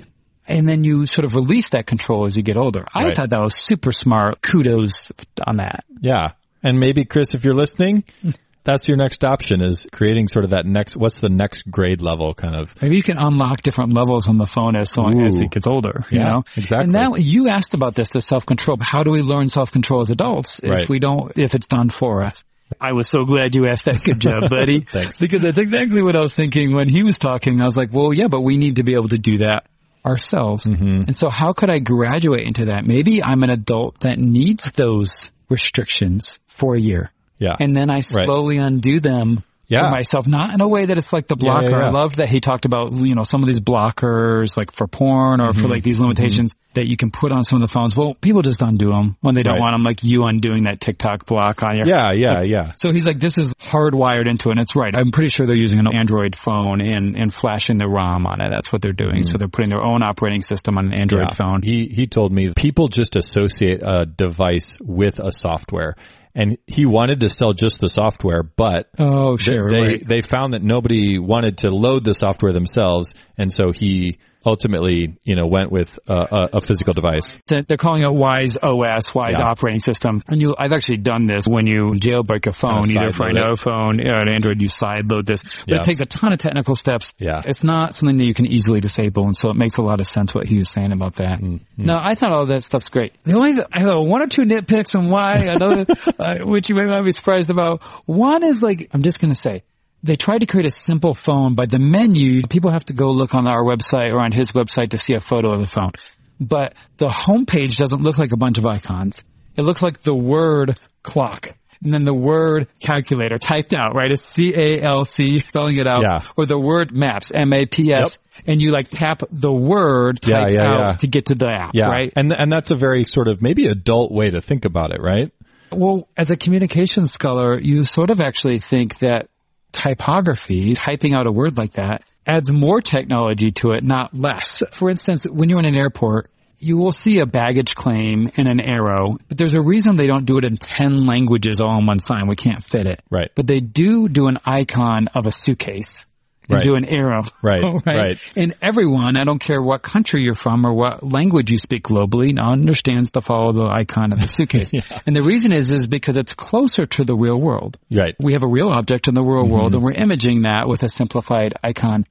[0.48, 2.86] And then you sort of release that control as you get older.
[2.94, 3.16] I Right.
[3.16, 4.42] thought that was super smart.
[4.42, 5.12] Kudos
[5.46, 5.84] on that.
[6.00, 6.32] Yeah.
[6.64, 8.04] And maybe Chris, if you're listening,
[8.64, 12.34] that's your next option is creating sort of that next, what's the next grade level
[12.34, 12.74] kind of.
[12.82, 15.44] Maybe you can unlock different levels on the phone as so as Ooh.
[15.44, 16.06] it gets older.
[16.12, 16.84] You Yeah, know exactly.
[16.84, 18.78] And now you asked about this, the self control.
[18.80, 20.84] How do we learn self control as adults Right.
[20.84, 22.44] if we don't, if it's done for us?
[22.80, 24.04] I was so glad you asked that.
[24.04, 24.82] Good job, buddy.
[24.92, 25.20] Thanks.
[25.20, 27.60] Because that's exactly what I was thinking when he was talking.
[27.62, 29.66] I was like, well, yeah, but we need to be able to do that
[30.06, 30.66] ourselves.
[30.66, 31.04] Mm-hmm.
[31.08, 32.86] And so how could I graduate into that?
[32.86, 37.12] Maybe I'm an adult that needs those restrictions for a year.
[37.42, 37.56] Yeah.
[37.60, 39.88] And then I slowly undo them Yeah.
[39.88, 41.80] for myself, not in a way that it's like the Yeah, yeah, blocker.
[41.82, 41.88] yeah.
[41.88, 45.40] I love that he talked about, you know, some of these blockers, like for porn
[45.42, 45.62] or Mm-hmm.
[45.62, 47.96] for like these limitations that you can put on some of the phones.
[47.96, 49.62] Well, people just undo them when they don't Right.
[49.62, 51.88] want them, like you undoing that TikTok block on your.
[51.88, 52.10] yeah.
[52.14, 52.42] Yeah.
[52.44, 52.72] Yeah.
[52.78, 54.94] So he's like, this is hardwired into it, and it's right.
[54.96, 58.50] I'm pretty sure they're using an Android phone and, and flashing the ROM on it.
[58.52, 59.24] That's what they're doing.
[59.24, 61.44] So they're putting their own operating system on an Android Mm-hmm.
[61.44, 61.52] Yeah.
[61.52, 61.62] phone.
[61.64, 65.96] He he told me people just associate a device with a software,
[66.36, 69.72] and he wanted to sell just the software, but Oh, sure.
[69.72, 70.08] they, right.
[70.08, 75.36] they found that nobody wanted to load the software themselves, and so he ultimately you
[75.36, 77.38] know went with a, a, a physical device.
[77.48, 79.46] They're calling it Wise OS, Wise Yeah.
[79.48, 80.24] operating system.
[80.28, 84.06] And you, I've actually done this when you jailbreak a phone, either for an iPhone
[84.06, 85.44] or an Android, you sideload this.
[85.44, 85.76] But Yeah.
[85.78, 87.14] it takes a ton of technical steps.
[87.20, 87.42] Yeah.
[87.46, 90.08] It's not something that you can easily disable, and so it makes a lot of
[90.08, 91.40] sense what he was saying about that.
[91.40, 91.58] Mm-hmm.
[91.86, 93.14] No, I thought all that stuff's great.
[93.24, 95.86] The only, I have one or two nitpicks on why, another,
[96.20, 97.82] uh, which you may not be surprised about.
[98.06, 99.64] One is like, I'm just gonna say,
[100.04, 103.36] they tried to create a simple phone, but the menu, people have to go look
[103.36, 105.92] on our website or on his website to see a photo of the phone.
[106.40, 109.24] But the homepage doesn't look like a bunch of icons.
[109.56, 111.54] It looks like the word clock.
[111.84, 114.12] And then the word calculator typed out, right?
[114.12, 116.04] It's C-A-L-C, spelling it out.
[116.04, 116.20] Yeah.
[116.38, 118.20] Or the word maps, M-A-P-S.
[118.46, 121.72] And you like tap the word Yeah, typed yeah, out to get to the app,
[121.74, 122.14] Yeah, right?
[122.16, 125.32] and and that's a very sort of maybe adult way to think about it, right?
[125.72, 129.30] Well, as a communication scholar, you sort of actually think that
[129.72, 134.62] typography, typing out a word like that, adds more technology to it, not less.
[134.72, 136.30] For instance, when you're in an airport,
[136.62, 140.26] you will see a baggage claim and an arrow, but there's a reason they don't
[140.26, 142.28] do it in 10 languages all on one sign.
[142.28, 143.02] We can't fit it.
[143.10, 143.32] Right.
[143.34, 146.06] But they do do an icon of a suitcase.
[146.52, 146.64] They Right.
[146.64, 147.24] do an arrow.
[147.42, 147.86] Right, right.
[147.86, 148.32] Right.
[148.36, 152.34] And everyone, I don't care what country you're from or what language you speak globally,
[152.34, 154.72] now understands to follow the icon of the suitcase.
[155.06, 157.78] And the reason is, is because it's closer to the real world.
[157.92, 158.16] Right.
[158.20, 159.54] We have a real object in the real Mm-hmm.
[159.54, 162.06] world and we're imaging that with a simplified icon.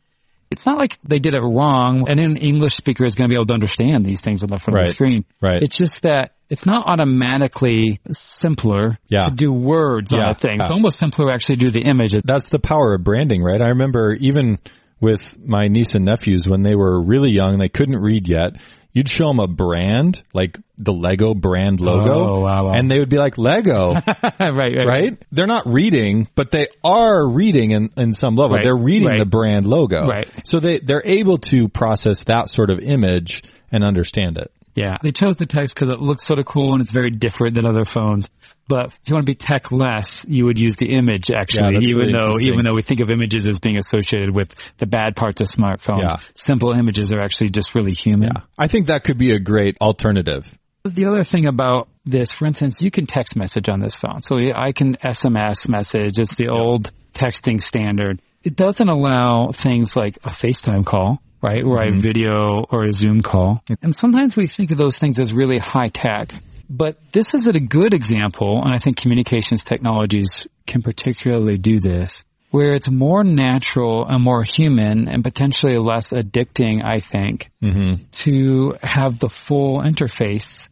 [0.51, 3.39] It's not like they did it wrong and an English speaker is going to be
[3.39, 5.25] able to understand these things on the front of the screen.
[5.41, 5.63] Right.
[5.63, 9.29] It's just that it's not automatically simpler Yeah.
[9.29, 10.57] to do words on a thing.
[10.59, 10.65] Yeah.
[10.65, 12.17] It's almost simpler to actually do the image.
[12.25, 13.63] That's the power of branding, right?
[13.63, 14.59] I remember even
[15.01, 18.55] with my niece and nephews when they were really young, they couldn't read yet.
[18.93, 22.73] You'd show them a brand, like the Lego brand logo, Oh, wow, wow.
[22.73, 23.93] and they would be like, Lego,
[24.41, 25.23] right, right, right?
[25.31, 28.57] They're not reading, but they are reading in, in some level.
[28.57, 29.19] Right, They're reading right.
[29.19, 30.07] the brand logo.
[30.07, 30.27] Right.
[30.45, 34.51] So they, they're able to process that sort of image and understand it.
[34.75, 37.55] Yeah, they chose the text because it looks sort of cool and it's very different
[37.55, 38.29] than other phones.
[38.69, 41.89] But if you want to be tech less, you would use the image actually, that's
[41.89, 45.17] even really though even though we think of images as being associated with the bad
[45.17, 46.17] parts of smartphones, Yeah.
[46.35, 48.31] simple images are actually just really human.
[48.59, 50.51] I think that could be a great alternative.
[50.85, 54.23] The other thing about this, for instance, you can text message on this phone.
[54.23, 56.19] So I can SMS message.
[56.19, 58.23] It's the old texting standard.
[58.43, 61.63] It doesn't allow things like a FaceTime call, right?
[61.63, 62.01] Or a mm-hmm.
[62.01, 63.63] video or a Zoom call.
[63.83, 66.35] And sometimes we think of those things as really high tech.
[66.69, 72.25] But this is a good example, and I think communications technologies can particularly do this,
[72.53, 78.05] where it's more natural and more human and potentially less addicting, I think, mm-hmm.
[78.25, 80.69] to have the full interface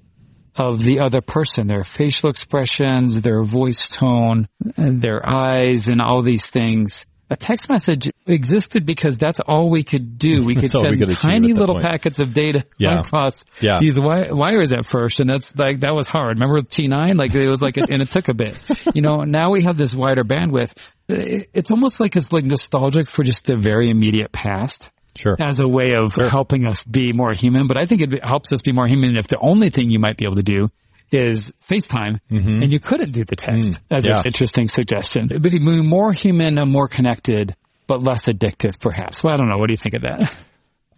[0.55, 6.47] of the other person, their facial expressions, their voice tone, their eyes, and all these
[6.47, 7.07] things.
[7.31, 10.45] A text message existed because that's all we could do.
[10.45, 11.85] We could all we send could tiny little point.
[11.85, 13.01] packets of data Yeah.
[13.01, 13.79] across Yeah.
[13.81, 16.39] these wi- wires at first, and that's like that was hard.
[16.41, 17.19] Remember T9?
[17.19, 18.57] Like it was like, and it took a bit.
[18.95, 20.73] You know, now we have this wider bandwidth.
[21.09, 25.37] It's almost like it's like nostalgic for just the very immediate past Sure.
[25.41, 27.67] as a way of helping us be more human.
[27.67, 30.17] But I think it helps us be more human if the only thing you might
[30.17, 30.67] be able to do
[31.11, 34.09] is FaceTime and you couldn't do the text as Mm.
[34.11, 34.21] Yeah.
[34.21, 35.29] an interesting suggestion.
[35.29, 37.55] But more human and more connected
[37.87, 39.25] but less addictive perhaps.
[39.25, 39.57] Well, I don't know.
[39.57, 40.33] What do you think of that?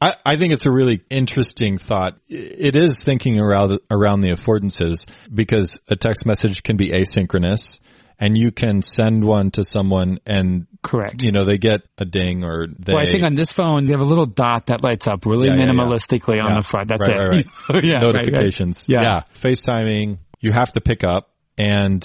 [0.01, 2.19] I, I think it's a really interesting thought.
[2.29, 7.79] It is thinking around around the affordances because a text message can be asynchronous
[8.19, 11.23] and you can send one to someone and Correct.
[11.23, 13.93] you know they get a ding or they Well, I think on this phone, they
[13.93, 15.73] have a little dot that lights up really Yeah, yeah, yeah.
[15.73, 16.61] minimalistically on Yeah.
[16.61, 16.89] the front.
[16.89, 17.21] That's Right, it.
[17.21, 17.47] right, right.
[17.75, 18.15] Oh, yeah, right, right.
[18.15, 18.87] notifications.
[18.89, 19.21] Yeah.
[19.43, 22.03] FaceTiming, you have to pick up and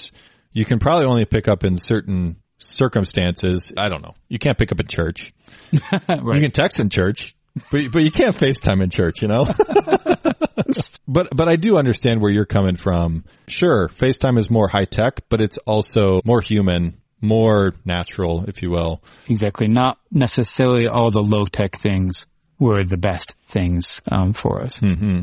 [0.52, 3.72] you can probably only pick up in certain circumstances.
[3.76, 4.14] I don't know.
[4.28, 5.32] You can't pick up in church.
[5.72, 7.34] You can text in church,
[7.72, 9.44] but but you can't FaceTime in church, you know?
[11.08, 13.24] but but I do understand where you're coming from.
[13.48, 18.70] Sure, FaceTime is more high tech, but it's also more human, more natural, if you
[18.70, 19.02] will.
[19.28, 19.68] Exactly.
[19.68, 22.26] Not necessarily all the low tech things
[22.58, 24.78] were the best things um, for us.
[24.78, 25.20] hmm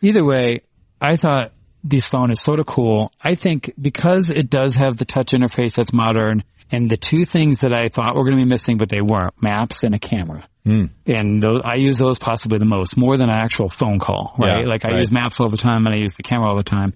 [0.00, 0.60] Either way,
[1.00, 3.10] I thought this phone is sort of cool.
[3.20, 7.58] I think because it does have the touch interface that's modern, and the two things
[7.58, 10.46] that I thought were going to be missing, but they weren't, maps and a camera.
[10.66, 10.90] Mm.
[11.06, 14.60] And those, I use those possibly the most, more than an actual phone call, right?
[14.60, 14.98] Yeah, like I right.
[14.98, 16.92] use maps all the time and I use the camera all the time.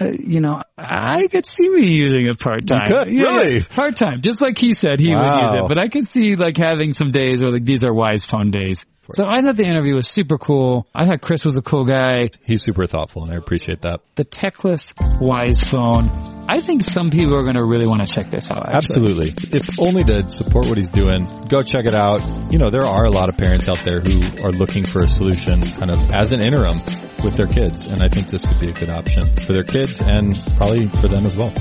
[0.00, 2.90] Uh, you know, I could see me using it part time.
[2.90, 3.08] You could?
[3.08, 3.62] Really?
[3.62, 4.22] Part time.
[4.22, 5.68] Just like he said he would use it.
[5.68, 8.84] But I could see like having some days where like these are wise phone days.
[9.12, 10.86] So I thought the interview was super cool.
[10.94, 12.30] I thought Chris was a cool guy.
[12.42, 14.00] He's super thoughtful and I appreciate that.
[14.14, 16.46] The Techless Wisephone.
[16.48, 18.66] I think some people are going to really want to check this out.
[18.66, 19.10] Actually.
[19.12, 19.58] Absolutely.
[19.58, 22.50] If only to support what he's doing, go check it out.
[22.50, 25.08] You know, there are a lot of parents out there who are looking for a
[25.08, 26.80] solution kind of as an interim
[27.24, 27.86] with their kids.
[27.86, 31.08] And I think this would be a good option for their kids and probably for
[31.08, 31.52] them as well.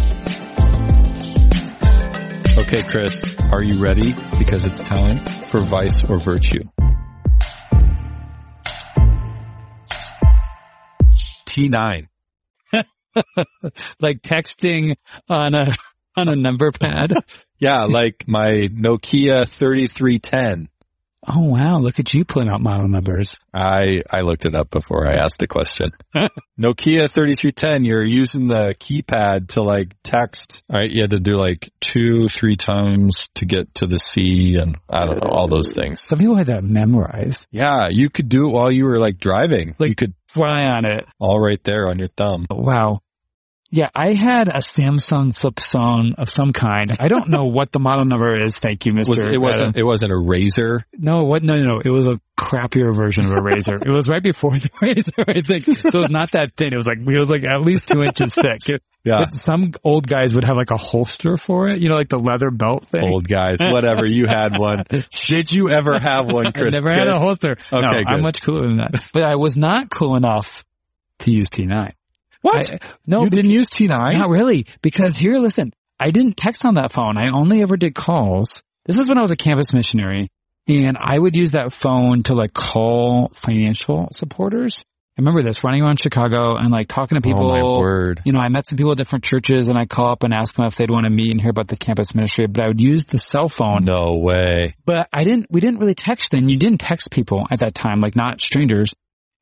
[2.55, 4.13] Okay, Chris, are you ready?
[4.37, 6.63] Because it's time for vice or virtue.
[11.47, 12.07] T9.
[13.99, 14.95] Like texting
[15.29, 15.75] on a
[16.15, 17.13] on a number pad.
[17.59, 20.67] Yeah, like my Nokia 3310.
[21.27, 23.37] Oh wow, look at you pulling out model numbers.
[23.53, 25.91] I, I looked it up before I asked the question.
[26.59, 30.63] Nokia 3310, you're using the keypad to like text.
[30.69, 30.89] All right.
[30.89, 35.05] You had to do like two, three times to get to the C and I
[35.05, 36.01] don't know, all those things.
[36.01, 37.45] Some people had that memorized.
[37.51, 37.89] Yeah.
[37.89, 39.75] You could do it while you were like driving.
[39.77, 41.05] Like- you could Fly on it.
[41.19, 42.47] all right there on your thumb.
[42.49, 43.01] Wow.
[43.75, 46.91] Yeah, I had a Samsung flip phone of some kind.
[46.99, 48.55] I don't know what the model number is.
[48.55, 49.09] Thank you, Mister.
[49.23, 50.83] Was, it wasn't, it wasn't a Razr.
[50.95, 51.41] No, what?
[51.41, 51.81] No, no, no.
[51.83, 53.83] It was a crappier version of a Razr.
[53.83, 55.65] it was right before the Razr, I think.
[55.65, 56.71] So it was not that thin.
[56.71, 58.69] It was like it was like at least two inches thick.
[58.69, 59.17] It- Yeah.
[59.19, 61.81] but some old guys would have like a holster for it.
[61.81, 63.03] You know, like the leather belt thing.
[63.03, 64.05] Old guys, whatever.
[64.05, 64.85] You had one.
[65.27, 66.55] Did you ever have one, Chris?
[66.55, 66.73] I Chris?
[66.73, 67.57] never had a holster.
[67.73, 69.03] no, Okay, I'm much cooler than that.
[69.13, 70.63] But I was not cool enough
[71.19, 71.91] to use T9.
[72.43, 72.71] What?
[72.71, 73.89] I- no, you didn't use T9?
[73.89, 77.17] Not really, because here, listen, I didn't text on that phone.
[77.17, 78.61] I only ever did calls.
[78.85, 80.27] This is when I was a campus missionary,
[80.67, 84.83] and I would use that phone to like call financial supporters.
[85.15, 87.51] I remember this running around Chicago and like talking to people.
[87.51, 88.21] Oh my word.
[88.25, 90.55] You know, I met some people at different churches, and I call up and ask
[90.55, 92.47] them if they'd want to meet and hear about the campus ministry.
[92.47, 93.85] But I would use the cell phone.
[93.85, 94.75] No way.
[94.85, 95.45] But I didn't.
[95.51, 96.49] We didn't really text then.
[96.49, 98.93] You didn't text people at that time, like not strangers,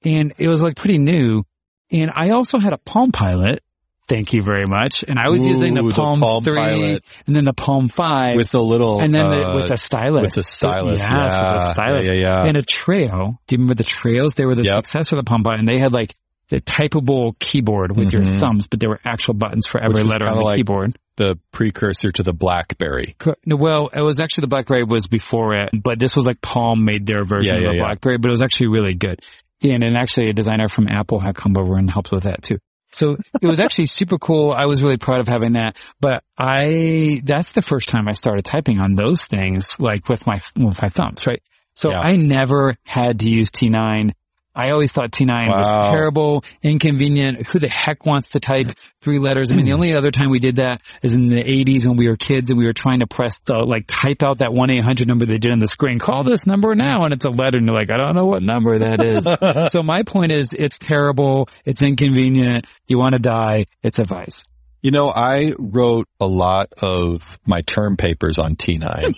[0.04, 1.46] and it was like pretty new.
[1.92, 3.64] And I also had a Palm Pilot.
[4.08, 5.06] Thank you very much.
[5.08, 7.06] And I was Ooh, using the the Palm, Palm 3 Pilot.
[7.28, 10.22] and then the Palm 5 With the little, and then uh, the, with a stylus.
[10.24, 11.54] with the stylus, Yes, with yeah.
[11.54, 12.06] the stylus.
[12.08, 12.48] Yeah, yeah, yeah.
[12.50, 13.38] And a Treo.
[13.48, 14.36] Do you remember the Treos?
[14.36, 14.86] They were the Yep.
[14.86, 16.14] successor of the Palm Pilot and they had like
[16.50, 18.38] the typable keyboard with your Mhm.
[18.40, 20.96] thumbs, but there were actual buttons for every letter on the like- keyboard.
[21.18, 23.16] the precursor to the BlackBerry.
[23.46, 27.06] Well, it was actually the BlackBerry was before it, but this was like Palm made
[27.06, 27.84] their version Yeah, of yeah, the yeah.
[27.84, 29.20] BlackBerry, but it was actually really good.
[29.64, 32.58] And, and actually a designer from Apple had come over and helped with that too.
[32.94, 34.52] So it was actually super cool.
[34.52, 38.44] I was really proud of having that, but I, that's the first time I started
[38.44, 41.42] typing on those things, like with my, with my thumbs, right?
[41.74, 42.02] So Yeah.
[42.02, 44.12] I never had to use T9.
[44.54, 47.48] I always thought T9 was terrible, inconvenient.
[47.48, 49.50] Who the heck wants to type three letters?
[49.52, 52.10] I mean, the only other time we did that is in the 80s when we
[52.10, 55.26] were kids and we were trying to press the, like, type out that 1-800 number
[55.26, 56.00] they did on the screen.
[56.00, 57.06] Call this number now.
[57.06, 59.24] And it's a letter and you're like, I don't know what number that is.
[59.72, 61.48] so my point is, it's terrible.
[61.66, 62.68] It's inconvenient.
[62.88, 63.68] You want to die.
[63.84, 64.44] It's a vice.
[64.82, 69.16] You know, I wrote a lot of my term papers on T9.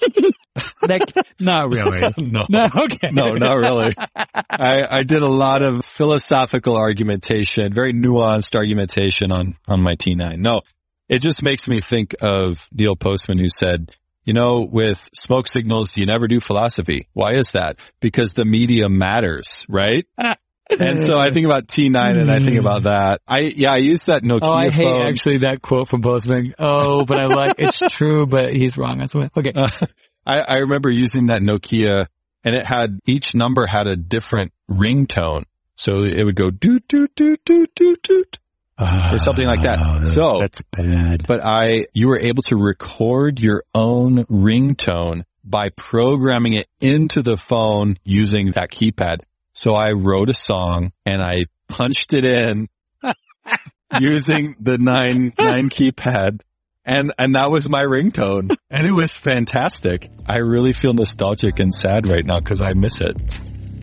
[0.82, 2.14] Like, not really.
[2.18, 2.46] no.
[2.50, 3.10] No, okay.
[3.12, 3.96] No, not really.
[4.16, 10.38] I, I did a lot of philosophical argumentation, very nuanced argumentation on, on my T9.
[10.40, 10.62] No,
[11.10, 13.96] it just makes me think of Neil Postman who said,
[14.26, 17.08] you know, with smoke signals, you never do philosophy.
[17.14, 17.78] Why is that?
[18.00, 20.06] Because the media matters, right?
[20.70, 23.20] And so I think about T9 and I think about that.
[23.28, 25.08] I, yeah, I use that Nokia Oh, I hate phone.
[25.08, 26.54] actually that quote from Postman.
[26.58, 28.98] Oh, but I like it's true, but he's wrong.
[28.98, 29.32] That's what.
[29.38, 29.52] Okay.
[29.54, 29.70] Uh,
[30.26, 32.08] I, I remember using that Nokia
[32.46, 35.44] and it had, each number had a different ringtone.
[35.76, 38.40] So it would go doot, doot, doot, doot, doot, doot.
[38.80, 39.80] Or something like that.
[39.82, 41.26] Oh, So- that's bad.
[41.28, 47.38] But I, you were able to record your own ringtone by programming it into the
[47.38, 49.18] phone using that keypad.
[49.54, 52.68] So I wrote a song and I punched it in
[54.00, 56.42] using the nine, nine keypad.
[56.86, 60.10] And, and that was my ringtone and it was fantastic.
[60.26, 63.16] I really feel nostalgic and sad right now because I miss it.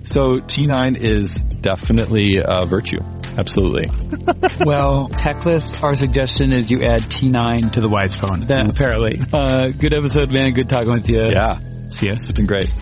[0.02, 3.00] So T9 is definitely a virtue.
[3.36, 3.88] Absolutely.
[4.66, 8.46] well, Techless, our suggestion is you add T9 to the Wisephone.
[8.46, 9.20] That, apparently.
[9.32, 10.52] Uh, good episode, man.
[10.52, 11.30] Good talking with you.
[11.32, 11.60] Yeah.
[11.88, 12.14] See ya.
[12.14, 12.72] It's been great.